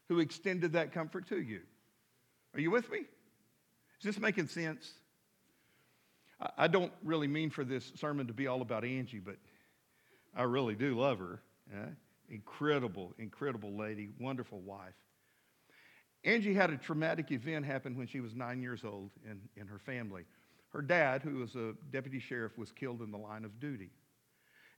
[0.09, 1.61] who extended that comfort to you.
[2.55, 2.99] Are you with me?
[2.99, 4.93] Is this making sense?
[6.57, 9.37] I- don't really mean for this sermon to be all about Angie, but
[10.35, 11.43] I really do love her.
[11.73, 11.87] yeah?
[12.29, 14.95] Incredible, incredible lady, wonderful wife.
[16.25, 19.79] Angie had a traumatic event happen when she was nine years old in, in her
[19.79, 20.25] family.
[20.69, 23.91] Her dad, who was a deputy sheriff, was killed in the line of duty.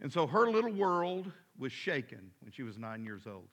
[0.01, 3.49] And so her little world was shaken when she was nine years old.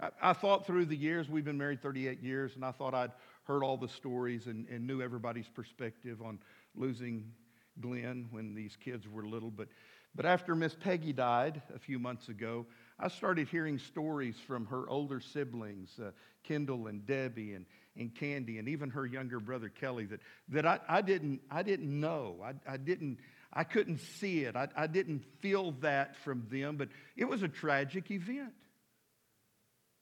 [0.00, 3.12] I, I thought through the years, we've been married 38 years, and I thought I'd
[3.44, 6.38] heard all the stories and, and knew everybody's perspective on
[6.76, 7.32] losing
[7.80, 9.50] Glenn when these kids were little.
[9.50, 9.68] But,
[10.14, 12.66] but after Miss Peggy died a few months ago,
[12.98, 16.10] I started hearing stories from her older siblings, uh,
[16.44, 17.66] Kendall and Debbie and,
[17.96, 22.00] and Candy, and even her younger brother Kelly, that, that I, I, didn't, I didn't
[22.00, 22.36] know.
[22.44, 23.18] I, I, didn't,
[23.52, 24.54] I couldn't see it.
[24.54, 28.52] I, I didn't feel that from them, but it was a tragic event.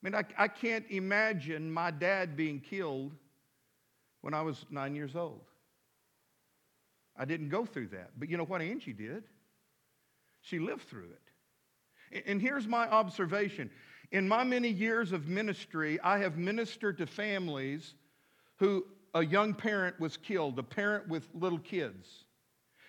[0.02, 3.12] I mean, I, I can't imagine my dad being killed
[4.20, 5.42] when I was nine years old.
[7.16, 8.10] I didn't go through that.
[8.18, 9.24] But you know what Angie did?
[10.40, 12.22] She lived through it.
[12.26, 13.70] And- here's my observation.
[14.10, 17.94] In my many years of ministry, I have ministered to families
[18.56, 18.84] who
[19.14, 22.24] a young parent was killed, a parent with little kids.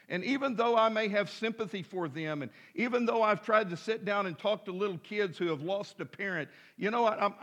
[0.09, 3.77] And even though I may have sympathy for them, and even though I've tried to
[3.77, 7.21] sit down and talk to little kids who have lost a parent, you know what?
[7.21, 7.33] I'm,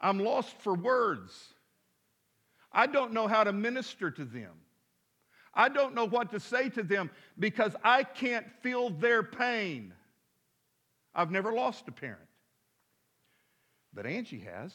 [0.00, 1.32] I'm lost for words.
[2.72, 4.52] I don't know how to minister to them.
[5.56, 9.94] I don't know what to say to them because I can't feel their pain.
[11.14, 12.28] I've never lost a parent,
[13.94, 14.72] but Angie has.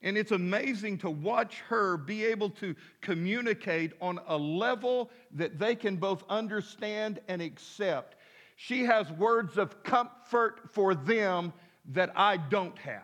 [0.00, 5.74] And it's amazing to watch her be able to communicate on a level that they
[5.74, 8.16] can both understand and accept.
[8.56, 11.52] She has words of comfort for them
[11.90, 13.02] that I don't have.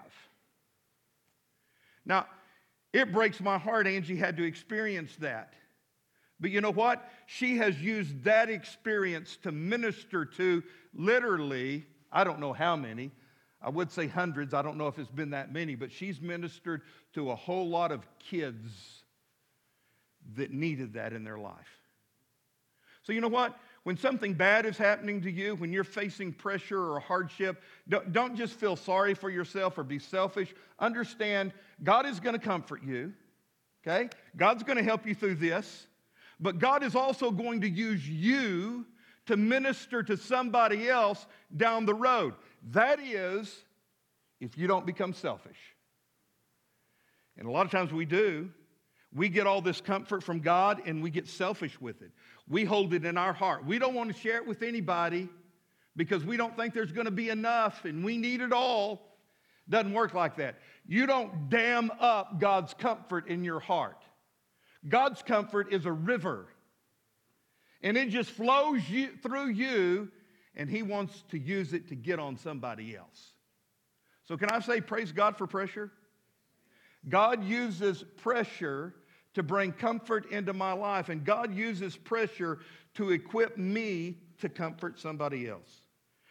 [2.07, 2.27] Now,
[2.93, 5.55] it breaks my heart Angie had to experience that.
[6.45, 7.11] But you know what?
[7.25, 13.13] She has used that experience to minister to literally, I don't know how many,
[13.63, 14.53] I would say hundreds.
[14.53, 16.83] I don't know if it's been that many, but she's ministered
[17.15, 18.69] to a whole lot of kids
[20.35, 21.79] that needed that in their life.
[23.05, 23.59] So, you know what?
[23.85, 28.37] When something bad is happening to you, when you're facing pressure or hardship, don't, don't
[28.37, 30.55] just feel sorry for yourself or be selfish.
[30.79, 33.15] Understand God is going to comfort you,
[33.87, 34.11] okay?
[34.37, 35.87] God's going to help you through this,
[36.41, 38.87] but God is also going to use you
[39.27, 41.27] to minister to somebody else
[41.57, 42.35] down the road.
[42.71, 43.65] That is,
[44.41, 45.59] if you don't become selfish.
[47.37, 48.51] And a lot of times we do.
[49.13, 52.11] We get all this comfort from God and we get selfish with it.
[52.49, 53.65] We hold it in our heart.
[53.65, 55.29] We don't want to share it with anybody
[55.97, 59.17] because we don't think there's going to be enough and we need it all.
[59.69, 60.57] Doesn't work like that.
[60.87, 64.04] You don't dam up God's comfort in your heart.
[64.89, 66.47] God's comfort is a river
[67.83, 70.11] and it just flows you, through you
[70.57, 73.33] and he wants to use it to get on somebody else.
[74.25, 75.91] So, can I say, praise God for pressure?
[77.09, 78.95] God uses pressure
[79.35, 82.61] to bring comfort into my life, and God uses pressure
[82.95, 85.83] to equip me to comfort somebody else.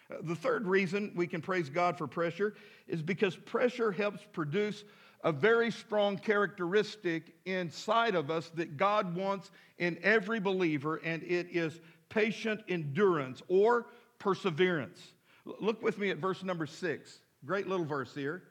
[0.09, 2.55] Uh, The third reason we can praise God for pressure
[2.87, 4.83] is because pressure helps produce
[5.23, 11.47] a very strong characteristic inside of us that God wants in every believer, and it
[11.51, 13.87] is patient endurance or
[14.19, 15.13] perseverance.
[15.45, 17.19] Look with me at verse number six.
[17.45, 18.43] Great little verse here.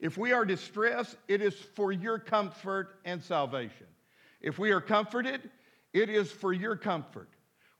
[0.00, 3.86] If we are distressed, it is for your comfort and salvation.
[4.40, 5.50] If we are comforted,
[5.92, 7.28] it is for your comfort,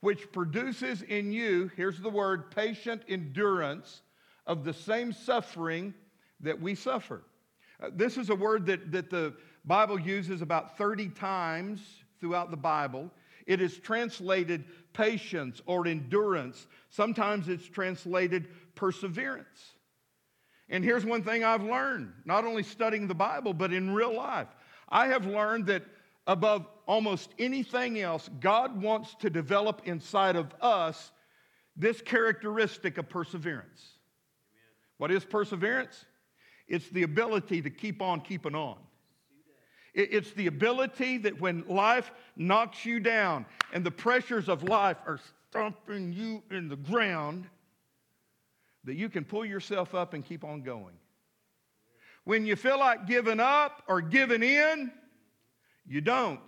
[0.01, 4.03] which produces in you, here's the word, patient endurance
[4.47, 5.95] of the same suffering
[6.41, 7.23] that we suffer.
[7.83, 11.81] Uh, this is a word that, that the Bible uses about 30 times
[12.21, 13.11] throughout the Bible.
[13.47, 16.67] It is translated patience or endurance.
[16.91, 19.75] Sometimes it's translated perseverance.
[20.69, 24.49] And here's one thing I've learned, not only studying the Bible, but in real life.
[24.89, 25.83] I have learned that
[26.27, 31.11] above almost anything else, God wants to develop inside of us
[31.77, 33.99] this characteristic of perseverance.
[34.99, 36.05] What is perseverance?
[36.69, 38.79] It's the ability to keep on keeping on.
[39.95, 43.45] It's the ability that when life knocks you down
[43.75, 47.47] and the pressures of life are stomping you in the ground
[48.85, 50.95] that you can pull yourself up and keep on going.
[52.25, 54.91] When you feel like giving up or giving in,
[55.87, 56.41] you don't.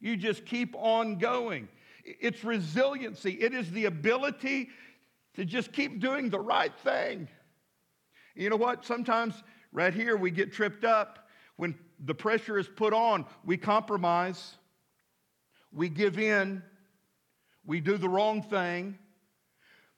[0.00, 1.68] You just keep on going.
[2.04, 4.70] It's resiliency, it is the ability
[5.34, 7.28] to just keep doing the right thing.
[8.36, 8.84] You know what?
[8.84, 11.28] Sometimes right here we get tripped up.
[11.56, 11.74] When
[12.04, 14.56] the pressure is put on, we compromise,
[15.72, 16.62] we give in,
[17.64, 18.98] we do the wrong thing.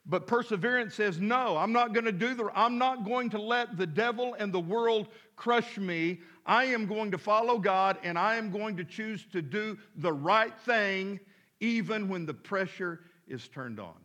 [0.06, 3.76] But perseverance says, no, I'm not going to do the, I'm not going to let
[3.76, 6.20] the devil and the world crush me.
[6.46, 10.12] I am going to follow God and I am going to choose to do the
[10.12, 11.20] right thing
[11.60, 13.96] even when the pressure is turned on.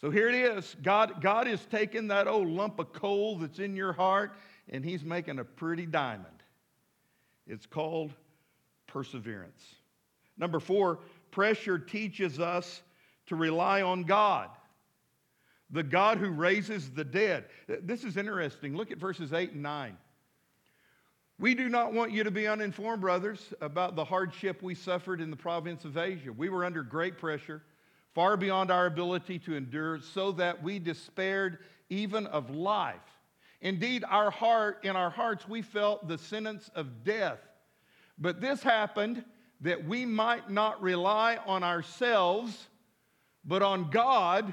[0.00, 0.76] So here it is.
[0.82, 4.32] God, God is taking that old lump of coal that's in your heart
[4.68, 6.26] and he's making a pretty diamond.
[7.46, 8.12] It's called
[8.86, 9.62] perseverance.
[10.38, 12.82] Number four, pressure teaches us
[13.26, 14.48] to rely on God,
[15.70, 17.44] the God who raises the dead.
[17.68, 18.76] This is interesting.
[18.76, 19.96] Look at verses 8 and 9.
[21.38, 25.30] We do not want you to be uninformed, brothers, about the hardship we suffered in
[25.30, 26.32] the province of Asia.
[26.32, 27.62] We were under great pressure,
[28.14, 31.58] far beyond our ability to endure, so that we despaired
[31.88, 32.96] even of life.
[33.60, 37.38] Indeed, our heart, in our hearts, we felt the sentence of death.
[38.18, 39.24] But this happened
[39.60, 42.68] that we might not rely on ourselves
[43.44, 44.52] but on God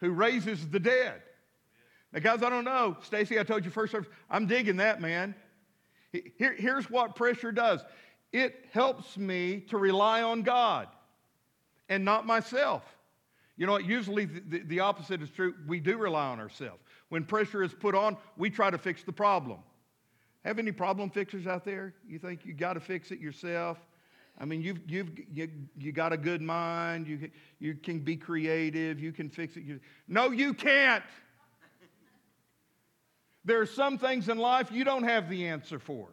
[0.00, 1.22] who raises the dead.
[2.12, 2.96] Now, guys, I don't know.
[3.02, 5.34] Stacy, I told you first service, I'm digging that, man.
[6.12, 7.84] Here, here's what pressure does
[8.32, 10.88] it helps me to rely on God
[11.88, 12.82] and not myself.
[13.56, 13.84] You know, what?
[13.84, 15.54] usually the, the, opposite is true.
[15.66, 16.82] We do rely on ourselves.
[17.08, 19.60] When pressure is put on, we try to fix the problem.
[20.44, 21.94] Have any problem fixers out there?
[22.06, 23.78] You think you got to fix it yourself?
[24.38, 27.06] I mean, you've, you've, you, you got a good mind.
[27.06, 27.30] You,
[27.60, 28.98] you can be creative.
[28.98, 29.62] You can fix it.
[29.62, 29.78] You,
[30.08, 31.04] no, you can't.
[33.44, 36.08] There are some things in life you don't have the answer for.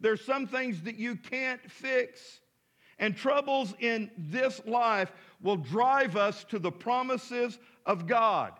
[0.00, 2.40] There's some things that you can't fix.
[2.98, 8.52] And troubles in this life will drive us to the promises of God.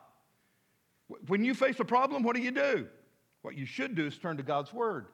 [1.27, 2.89] When you face a problem, what do you do?
[3.43, 5.07] What you should do is turn to God's Word.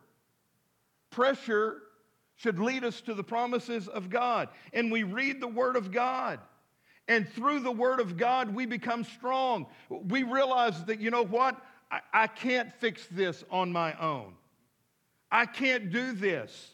[1.10, 1.82] Pressure
[2.36, 4.48] should lead us to the promises of God.
[4.72, 6.40] And we read the Word of God.
[7.08, 9.66] And through the Word of God, we become strong.
[9.88, 11.60] We realize that, you know what?
[11.90, 14.34] I, I can't fix this on my own.
[15.30, 16.70] I can't do this.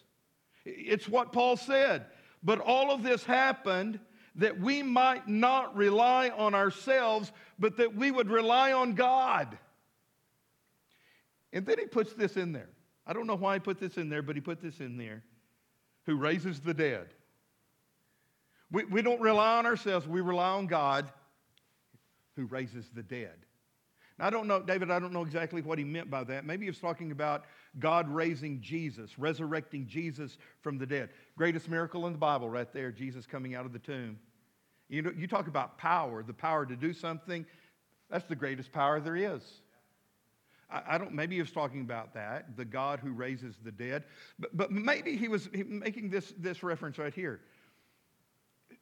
[0.65, 2.07] It's what Paul said.
[2.47, 3.99] But all of this happened
[4.37, 9.59] that we might not rely on ourselves, but that we would rely on God.
[11.53, 12.69] And then he puts this in there.
[13.05, 15.25] I don't know why he put this in there, but he put this in there
[16.05, 17.09] who raises the dead.
[18.71, 21.11] We, we don't rely on ourselves, we rely on God
[22.37, 23.35] who raises the dead.
[24.21, 26.45] Now, I don't know, David, I don't know exactly what he meant by that.
[26.45, 27.45] Maybe he was talking about
[27.79, 31.11] God raising Jesus, resurrecting Jesus from the dead.
[31.37, 34.19] Greatest miracle in the Bible, right there, Jesus coming out of the tomb.
[34.89, 37.45] You know, you talk about power, the power to do something,
[38.11, 39.43] that's the greatest power there is.
[40.69, 44.03] I, don't, maybe he was talking about that, the God who raises the dead.
[44.39, 47.41] But, but maybe he was making this, this reference right here.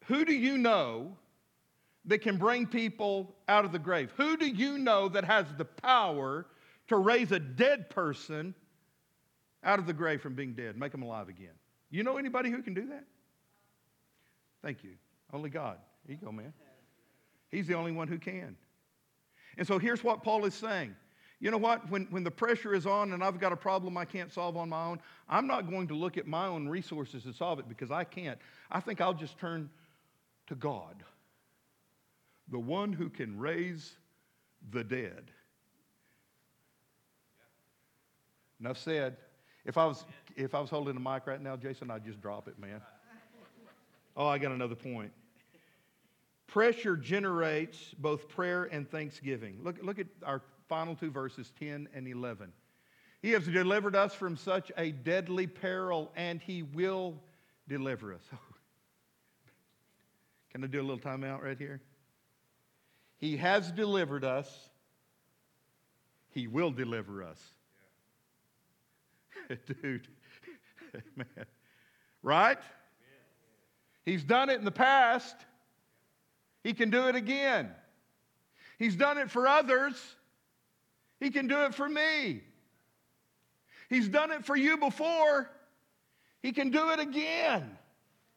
[0.07, 1.15] Who do you know
[2.07, 4.13] that can bring people out of the grave?
[4.17, 6.47] Who do you know that has the power
[6.89, 8.55] to raise a dead person
[9.65, 11.55] out of the grave from being dead, make them alive again?
[11.91, 13.05] You know anybody who can do that?
[14.63, 14.93] Thank you.
[15.33, 15.79] Only God.
[16.07, 16.53] Here you go, man.
[17.51, 18.57] He's the only one who can.
[19.57, 20.95] And so here's what Paul is saying.
[21.41, 21.89] You know what?
[21.91, 24.69] When, when the pressure is on and I've got a problem I can't solve on
[24.69, 27.91] my own, I'm not going to look at my own resources to solve it because
[27.91, 28.39] I can't.
[28.71, 29.69] I think I'll just turn
[30.47, 31.03] to God,
[32.51, 33.97] the one who can raise
[34.71, 35.31] the dead.
[38.61, 39.17] Enough said.
[39.65, 40.05] If I was,
[40.37, 42.81] if I was holding the mic right now, Jason, I'd just drop it, man.
[44.17, 45.13] Oh, I got another point.
[46.47, 49.59] Pressure generates both prayer and thanksgiving.
[49.63, 52.53] Look, look at our final two verses, 10 and 11.
[53.23, 57.19] He has delivered us from such a deadly peril, and He will
[57.67, 58.23] deliver us.
[60.53, 61.81] Can I do a little timeout right here?
[63.17, 64.69] He has delivered us,
[66.29, 67.41] He will deliver us.
[69.83, 70.09] Dude,
[71.17, 71.27] man.
[72.23, 72.59] Right?
[74.05, 75.37] He's done it in the past.
[76.63, 77.71] He can do it again.
[78.79, 79.95] He's done it for others.
[81.21, 82.43] He can do it for me.
[83.89, 85.51] He's done it for you before.
[86.43, 87.79] He can do it again.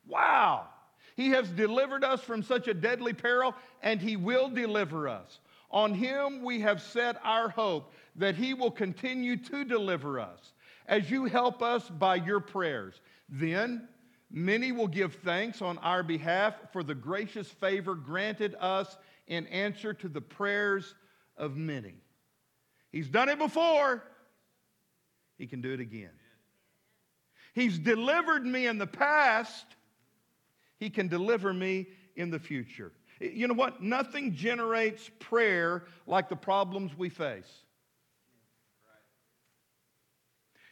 [0.05, 0.67] Wow.
[1.15, 5.39] He has delivered us from such a deadly peril, and He will deliver us.
[5.71, 10.53] On Him we have set our hope that He will continue to deliver us
[10.87, 13.01] as you help us by your prayers.
[13.29, 13.87] Then
[14.31, 19.93] many will give thanks on our behalf for the gracious favor granted us in answer
[19.93, 20.95] to the prayers
[21.35, 21.95] of many.
[22.91, 24.03] He's done it before,
[25.37, 26.13] He can do it again.
[27.53, 29.65] He's delivered me in the past,
[30.79, 32.91] He can deliver me in the future.
[33.19, 33.81] You know what?
[33.81, 37.65] Nothing generates prayer like the problems we face.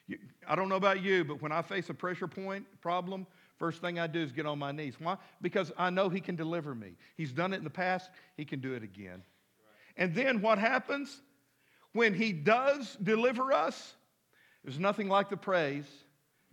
[0.07, 3.25] You- I don't know about you, but when I face a pressure point problem,
[3.57, 4.95] first thing I do is get on my knees.
[4.99, 5.17] Why?
[5.41, 6.93] Because I know He can deliver me.
[7.15, 9.23] He's done it in the past, He can do it again.
[9.97, 11.21] And then what happens?
[11.93, 13.95] When He does deliver us,
[14.63, 15.85] there's nothing like the praise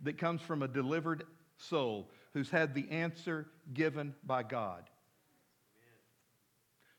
[0.01, 1.23] that comes from a delivered
[1.57, 4.89] soul who's had the answer given by God.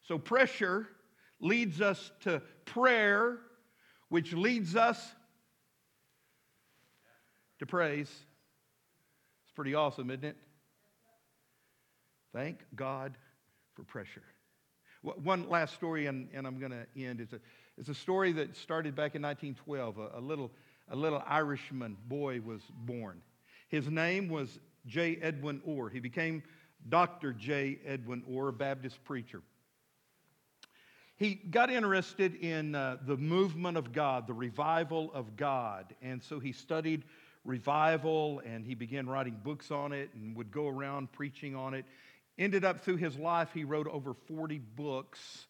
[0.02, 0.88] So, pressure
[1.40, 3.38] leads us to prayer,
[4.08, 5.14] which leads us
[7.64, 8.08] to praise.
[8.08, 10.36] It's pretty awesome, isn't it?
[12.34, 13.16] Thank God
[13.74, 14.22] for pressure.
[15.02, 17.20] One last story, and, and I'm going to end.
[17.20, 17.40] It's a,
[17.78, 19.98] it's a story that started back in 1912.
[19.98, 20.50] A, a, little,
[20.90, 23.22] a little Irishman boy was born.
[23.68, 25.16] His name was J.
[25.22, 25.88] Edwin Orr.
[25.88, 26.42] He became
[26.88, 27.32] Dr.
[27.32, 27.78] J.
[27.86, 29.40] Edwin Orr, a Baptist preacher.
[31.16, 35.94] He got interested in uh, the movement of God, the revival of God.
[36.02, 37.04] And so he studied
[37.44, 41.84] revival and he began writing books on it and would go around preaching on it.
[42.38, 45.46] Ended up through his life, he wrote over 40 books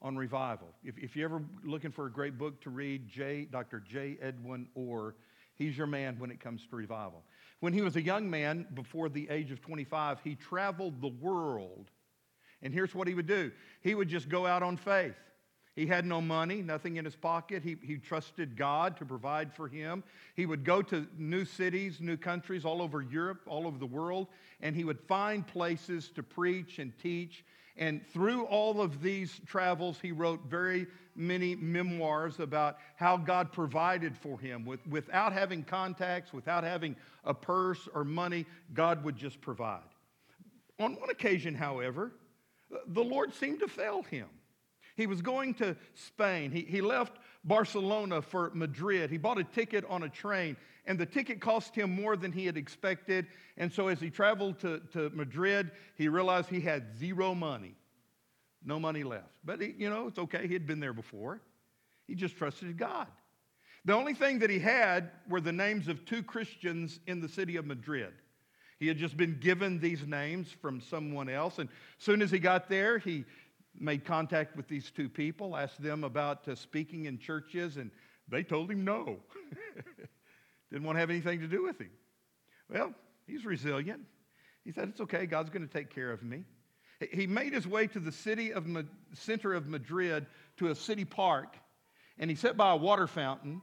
[0.00, 0.68] on revival.
[0.84, 3.80] If, if you're ever looking for a great book to read, J, Dr.
[3.80, 4.18] J.
[4.20, 5.14] Edwin Orr,
[5.54, 7.22] he's your man when it comes to revival.
[7.60, 11.90] When he was a young man, before the age of 25, he traveled the world.
[12.60, 15.16] And here's what he would do he would just go out on faith.
[15.74, 17.62] He had no money, nothing in his pocket.
[17.62, 20.04] He, he trusted God to provide for him.
[20.34, 24.28] He would go to new cities, new countries all over Europe, all over the world,
[24.60, 27.44] and he would find places to preach and teach.
[27.78, 34.14] And through all of these travels, he wrote very many memoirs about how God provided
[34.14, 34.66] for him.
[34.66, 38.44] With, without having contacts, without having a purse or money,
[38.74, 39.80] God would just provide.
[40.78, 42.12] On one occasion, however,
[42.88, 44.26] the Lord seemed to fail him.
[44.96, 46.50] He was going to Spain.
[46.50, 49.10] He, he left Barcelona for Madrid.
[49.10, 52.46] He bought a ticket on a train, and the ticket cost him more than he
[52.46, 53.26] had expected.
[53.56, 57.74] And so, as he traveled to, to Madrid, he realized he had zero money,
[58.64, 59.38] no money left.
[59.44, 60.46] But, he, you know, it's okay.
[60.46, 61.40] He had been there before.
[62.06, 63.08] He just trusted God.
[63.84, 67.56] The only thing that he had were the names of two Christians in the city
[67.56, 68.12] of Madrid.
[68.78, 71.58] He had just been given these names from someone else.
[71.58, 73.24] And as soon as he got there, he
[73.78, 77.90] made contact with these two people, asked them about uh, speaking in churches, and
[78.28, 79.18] they told him no.
[80.70, 81.90] Didn't want to have anything to do with him.
[82.70, 82.94] Well,
[83.26, 84.00] he's resilient.
[84.64, 86.44] He said, It's okay, God's going to take care of me.
[87.10, 90.26] He- made his way to the city of Ma- center of Madrid
[90.58, 91.56] to a city park,
[92.18, 93.60] and he sat by a water fountain,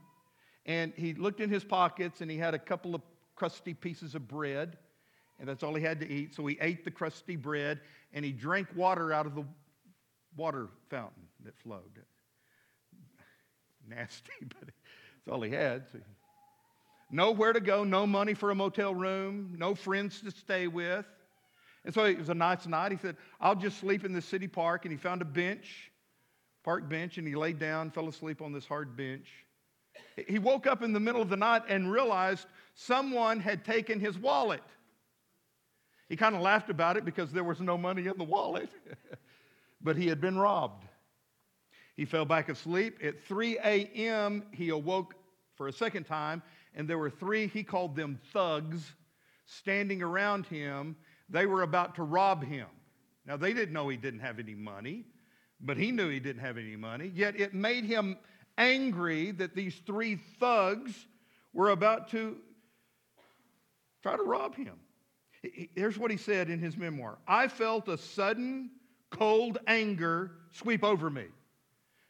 [0.65, 3.01] and he looked in his pockets, and he had a couple of
[3.35, 4.77] crusty pieces of bread,
[5.39, 6.35] and that's all he had to eat.
[6.35, 7.79] So he ate the crusty bread,
[8.13, 9.45] and he drank water out of the
[10.39, 11.99] water fountain that flowed.
[13.87, 15.83] Nasty, but that's all he had.
[15.91, 15.99] So
[17.11, 21.05] nowhere to go, no money for a motel room, no friends to stay with.
[21.85, 22.91] And so it was a nice night.
[22.91, 24.85] He said, I'll just sleep in the city park.
[24.85, 25.91] And he found a bench,
[26.63, 29.27] park bench, and he laid down, fell asleep on this hard bench.
[30.27, 34.17] He woke up in the middle of the night and realized someone had taken his
[34.17, 34.63] wallet.
[36.09, 38.69] He kind of laughed about it because there was no money in the wallet,
[39.81, 40.85] but he had been robbed.
[41.95, 42.99] He fell back asleep.
[43.03, 45.15] At 3 a.m., he awoke
[45.55, 46.41] for a second time,
[46.73, 48.93] and there were three, he called them thugs,
[49.45, 50.95] standing around him.
[51.29, 52.67] They were about to rob him.
[53.25, 55.05] Now, they didn't know he didn't have any money,
[55.59, 57.11] but he knew he didn't have any money.
[57.13, 58.17] Yet it made him
[58.57, 61.07] angry that these three thugs
[61.53, 62.37] were about to
[64.01, 64.79] try to rob him.
[65.41, 68.71] He- he- Here's what he said in his memoir I felt a sudden,
[69.11, 71.25] cold anger sweep over me.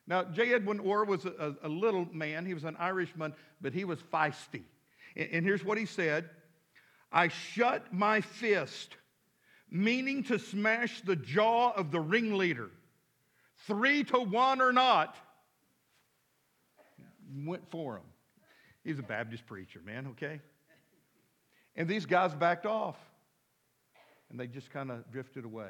[0.08, 0.54] Now, J.
[0.54, 2.46] Edwin Orr was a, a- little man.
[2.46, 4.64] He was an Irishman, but he was feisty.
[5.16, 6.30] And, and here's what he said
[7.12, 8.96] I shut my fist,
[9.70, 12.70] meaning to smash the jaw of the ringleader.
[13.68, 15.16] Three to one or not,
[17.46, 18.04] went for him.
[18.84, 20.40] He's a Baptist preacher, man, okay?
[21.76, 22.98] And these guys backed off.
[24.30, 25.70] and they just kind of drifted away.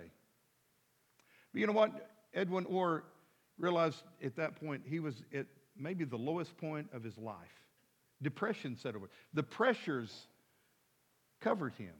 [1.51, 2.09] But you know what?
[2.33, 3.03] Edwin Orr
[3.57, 5.45] realized at that point he was at
[5.75, 7.35] maybe the lowest point of his life.
[8.21, 9.09] Depression set over.
[9.33, 10.27] The pressures
[11.39, 11.93] covered him.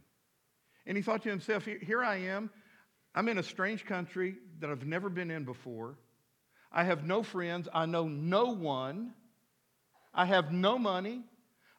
[0.86, 2.50] And he thought to himself, "Here- I am.
[3.16, 5.98] I'm in a strange country that I've never been in before.
[6.72, 7.68] I have no friends.
[7.74, 9.14] I know no one.
[10.14, 11.24] I have no money.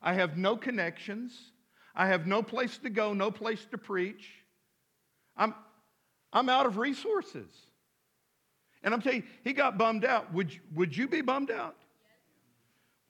[0.03, 1.53] I have no connections.
[1.95, 4.33] I have no place to go, no place to preach.
[5.37, 5.55] I'm,
[6.33, 7.51] I'm out of resources.
[8.83, 10.33] And I'm telling you, he got bummed out.
[10.33, 11.77] Would, you- would you be bummed out?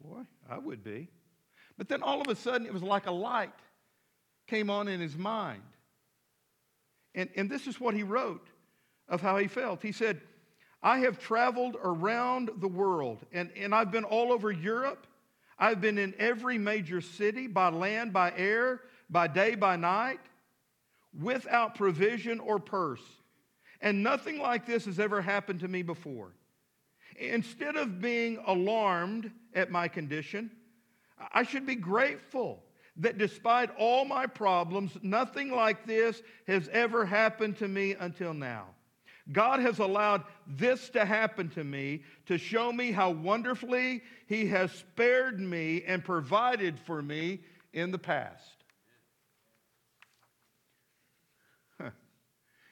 [0.00, 1.08] Boy, I would be.
[1.76, 3.52] But then all of a sudden, it was like a light
[4.46, 5.62] came on in his mind.
[7.14, 8.46] And, and this is what he wrote
[9.08, 9.82] of how he felt.
[9.82, 10.20] He said,
[10.82, 15.06] I have traveled around the world, and, and I've been all over Europe.
[15.58, 20.20] I've been in every major city by land, by air, by day, by night,
[21.18, 23.02] without provision or purse.
[23.80, 26.34] And nothing like this has ever happened to me before.
[27.18, 30.50] Instead of being alarmed at my condition,
[31.32, 32.62] I should be grateful
[32.96, 38.66] that despite all my problems, nothing like this has ever happened to me until now.
[39.32, 44.72] God has allowed this to happen to me to show me how wonderfully He has
[44.72, 47.40] spared me and provided for me
[47.72, 48.59] in the past.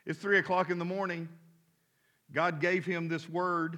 [0.08, 1.28] It's three o'clock in the morning.
[2.32, 3.76] God gave him this word,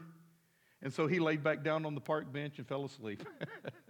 [0.80, 3.24] and so he laid back down on the park bench and fell asleep.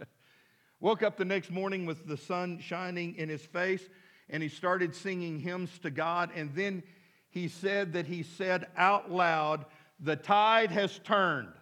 [0.80, 3.86] Woke up the next morning with the sun shining in his face,
[4.30, 6.30] and he started singing hymns to God.
[6.34, 6.82] And then
[7.28, 9.66] he said that he said out loud,
[10.00, 11.52] The tide has turned.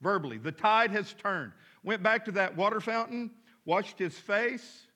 [0.00, 1.52] Verbally, the tide has turned.
[1.84, 3.30] Went back to that water fountain,
[3.66, 4.86] washed his face,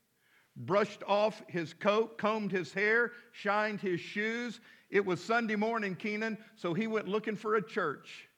[0.56, 4.60] brushed off his coat, combed his hair, shined his shoes.
[4.90, 8.28] It was Sunday morning, Keenan, so he went looking for a church.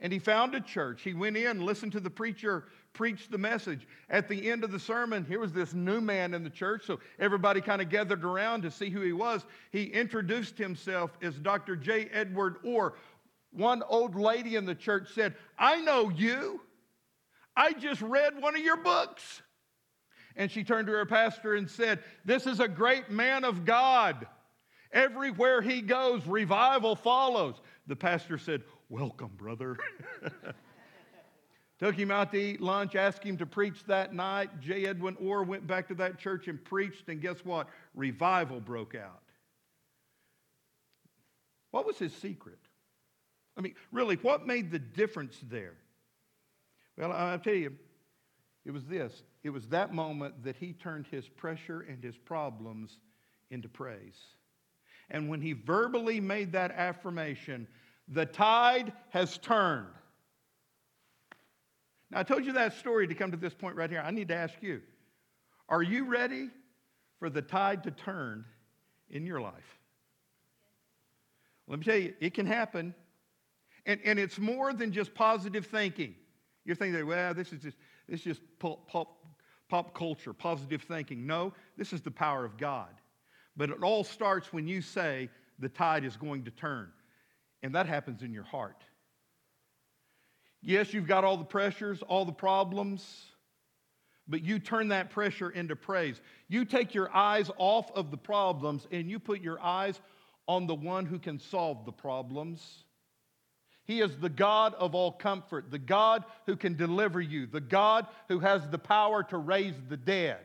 [0.00, 1.02] And he found a church.
[1.02, 2.64] He went in, listened to the preacher
[2.98, 3.86] preach the message.
[4.10, 6.98] At the end of the sermon, here was this new man in the church, so
[7.20, 9.46] everybody kind of gathered around to see who he was.
[9.70, 11.76] He introduced himself as Dr.
[11.76, 12.08] J.
[12.12, 12.94] Edward Orr.
[13.52, 16.60] One old lady in the church said, I know you.
[17.56, 19.42] I just read one of your books.
[20.38, 24.26] And she turned to her pastor and said, This is a great man of God.
[24.92, 27.56] Everywhere he goes, revival follows.
[27.88, 29.76] The pastor said, Welcome, brother.
[31.80, 34.60] Took him out to eat lunch, asked him to preach that night.
[34.60, 34.86] J.
[34.86, 37.68] Edwin Orr went back to that church and preached, and guess what?
[37.94, 39.22] Revival broke out.
[41.70, 42.58] What was his secret?
[43.56, 45.74] I mean, really, what made the difference there?
[46.96, 47.74] Well, I'll tell you,
[48.64, 49.22] it was this.
[49.48, 52.98] It was that moment that he turned his pressure and his problems
[53.50, 54.18] into praise.
[55.08, 57.66] And when he verbally made that affirmation,
[58.08, 59.86] the tide has turned.
[62.10, 64.02] Now, I told you that story to come to this point right here.
[64.04, 64.82] I need to ask you
[65.70, 66.50] are you ready
[67.18, 68.44] for the tide to turn
[69.08, 69.78] in your life?
[71.66, 72.94] Let me tell you, it can happen.
[73.86, 76.16] And, and it's more than just positive thinking.
[76.66, 79.17] You're thinking, well, this is just, this is just pop, pop,
[79.68, 81.26] pop culture, positive thinking.
[81.26, 82.88] No, this is the power of God.
[83.56, 86.90] But it all starts when you say the tide is going to turn.
[87.62, 88.84] And that happens in your heart.
[90.62, 93.24] Yes, you've got all the pressures, all the problems,
[94.26, 96.20] but you turn that pressure into praise.
[96.48, 100.00] You take your eyes off of the problems and you put your eyes
[100.46, 102.84] on the one who can solve the problems.
[103.88, 108.06] He is the God of all comfort, the God who can deliver you, the God
[108.28, 110.44] who has the power to raise the dead.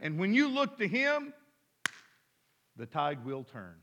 [0.00, 1.34] And when you look to Him,
[2.76, 3.74] the tide will turn.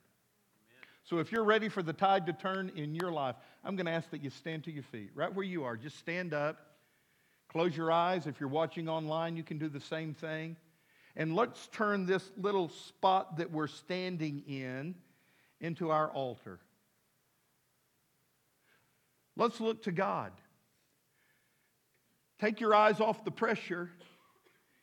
[1.04, 3.92] So if you're ready for the tide to turn in your life, I'm going to
[3.92, 5.78] ask that you stand to your feet, right where you are.
[5.78, 6.58] Just stand up,
[7.48, 8.26] close your eyes.
[8.26, 10.56] If you're watching online, you can do the same thing.
[11.16, 14.96] And let's turn this little spot that we're standing in
[15.62, 16.60] into our altar.
[19.36, 20.32] Let's look to God.
[22.40, 23.90] Take your eyes off the pressure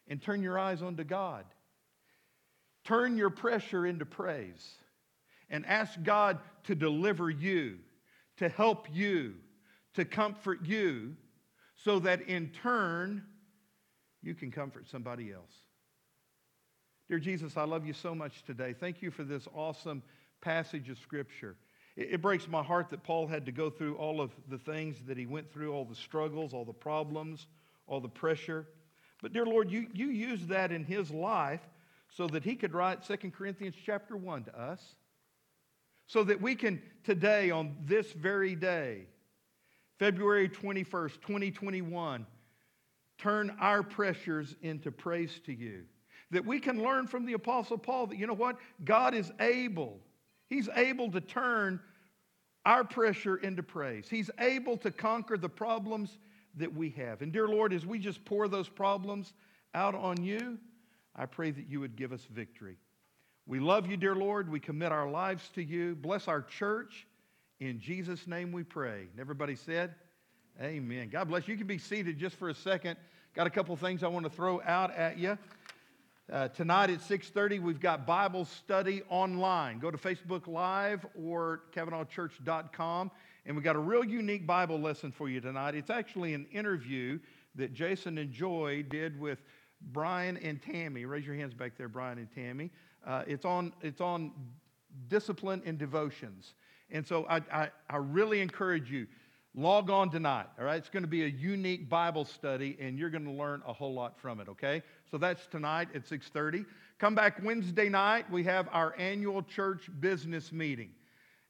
[0.08, 1.44] and turn your eyes onto God.
[2.84, 4.74] Turn your pressure into praise
[5.50, 7.78] and ask God to deliver you,
[8.36, 9.34] to help you,
[9.94, 11.16] to comfort you,
[11.74, 13.24] so that in turn
[14.22, 15.52] you can comfort somebody else.
[17.08, 18.74] Dear Jesus, I love you so much today.
[18.78, 20.02] Thank you for this awesome
[20.40, 21.56] passage of Scripture.
[21.96, 25.16] It, breaks my heart that Paul had to go through all of the things that
[25.16, 27.46] he went through, all the struggles, all the problems,
[27.86, 28.66] all the pressure.
[29.22, 31.66] But, dear Lord, you, you used that in his life
[32.08, 34.94] so that he could write 2 Corinthians chapter 1 to us.
[36.06, 39.06] So that we can today, on this very day,
[39.98, 42.26] February 21st, 2021,
[43.18, 45.84] turn our pressures into praise to you.
[46.30, 48.58] That we can learn from the Apostle Paul that, you know what?
[48.84, 49.98] God is able.
[50.48, 51.80] He's able to turn
[52.64, 54.08] our pressure into praise.
[54.08, 56.18] He's able to conquer the problems
[56.56, 57.22] that we have.
[57.22, 59.32] And dear Lord, as we just pour those problems
[59.74, 60.58] out on you,
[61.14, 62.76] I pray that you would give us victory.
[63.46, 64.50] We love you, dear Lord.
[64.50, 65.94] We commit our lives to you.
[65.94, 67.06] Bless our church.
[67.60, 69.06] In Jesus' name we pray.
[69.10, 69.94] And everybody said,
[70.60, 71.10] Amen.
[71.10, 71.52] God bless you.
[71.52, 72.96] You can be seated just for a second.
[73.34, 75.36] Got a couple things I want to throw out at you.
[76.32, 79.78] Uh, tonight at 6.30, we've got Bible study online.
[79.78, 83.12] Go to Facebook Live or CavanaughChurch.com,
[83.44, 85.76] and we've got a real unique Bible lesson for you tonight.
[85.76, 87.20] It's actually an interview
[87.54, 89.38] that Jason and Joy did with
[89.92, 91.04] Brian and Tammy.
[91.04, 92.72] Raise your hands back there, Brian and Tammy.
[93.06, 94.32] Uh, it's, on, it's on
[95.06, 96.54] discipline and devotions.
[96.90, 99.06] And so I, I, I really encourage you,
[99.56, 100.76] log on tonight, all right?
[100.76, 103.94] It's going to be a unique Bible study, and you're going to learn a whole
[103.94, 104.82] lot from it, okay?
[105.10, 106.66] So that's tonight at 6.30.
[106.98, 108.30] Come back Wednesday night.
[108.30, 110.90] We have our annual church business meeting.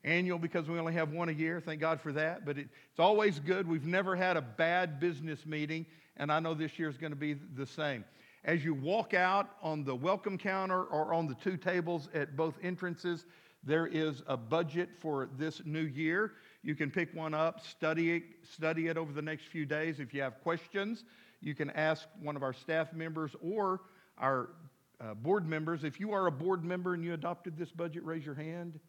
[0.04, 1.60] Annual because we only have one a year.
[1.60, 2.46] Thank God for that.
[2.46, 3.66] But it, it's always good.
[3.66, 5.84] We've never had a bad business meeting,
[6.16, 8.04] and I know this year is going to be the same.
[8.44, 12.54] As you walk out on the welcome counter or on the two tables at both
[12.62, 13.24] entrances,
[13.64, 16.34] there is a budget for this new year.
[16.66, 20.00] You can pick one up, study it, study it over the next few days.
[20.00, 21.04] If you have questions,
[21.40, 23.82] you can ask one of our staff members or
[24.18, 24.48] our
[25.00, 25.84] uh, board members.
[25.84, 28.80] If you are a board member and you adopted this budget, raise your hand.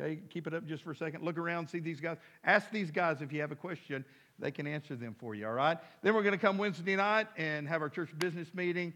[0.00, 1.24] Okay, keep it up just for a second.
[1.24, 2.16] Look around, see these guys.
[2.42, 4.02] Ask these guys if you have a question.
[4.38, 5.76] They can answer them for you, all right?
[6.02, 8.94] Then we're going to come Wednesday night and have our church business meeting.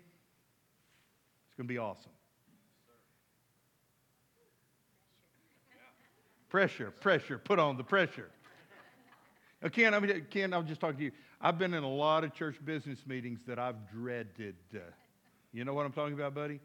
[1.49, 2.12] It's going to be awesome.
[6.51, 8.28] Pressure, pressure, put on the pressure.
[9.62, 11.12] Now, Ken, I mean, Ken, I'm just talking to you.
[11.40, 14.57] I've been in a lot of church business meetings that I've dreaded.
[15.53, 16.59] You know what I'm talking about, buddy?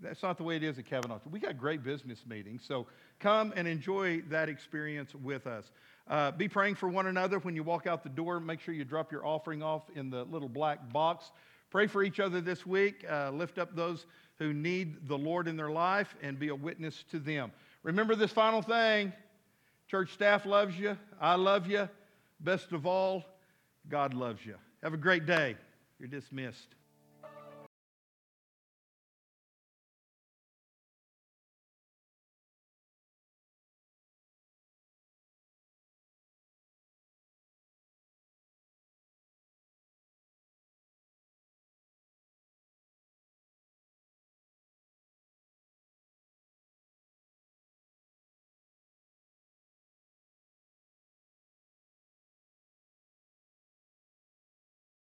[0.00, 1.18] That's not the way it is at Cavanaugh.
[1.30, 2.86] We got great business meetings, so
[3.20, 5.70] come and enjoy that experience with us.
[6.08, 8.40] Uh, be praying for one another when you walk out the door.
[8.40, 11.30] Make sure you drop your offering off in the little black box.
[11.70, 13.04] Pray for each other this week.
[13.10, 14.06] Uh, lift up those
[14.38, 17.52] who need the Lord in their life and be a witness to them.
[17.82, 19.12] Remember this final thing
[19.88, 20.96] church staff loves you.
[21.20, 21.88] I love you.
[22.40, 23.24] Best of all,
[23.88, 24.56] God loves you.
[24.82, 25.56] Have a great day.
[25.98, 26.75] You're dismissed.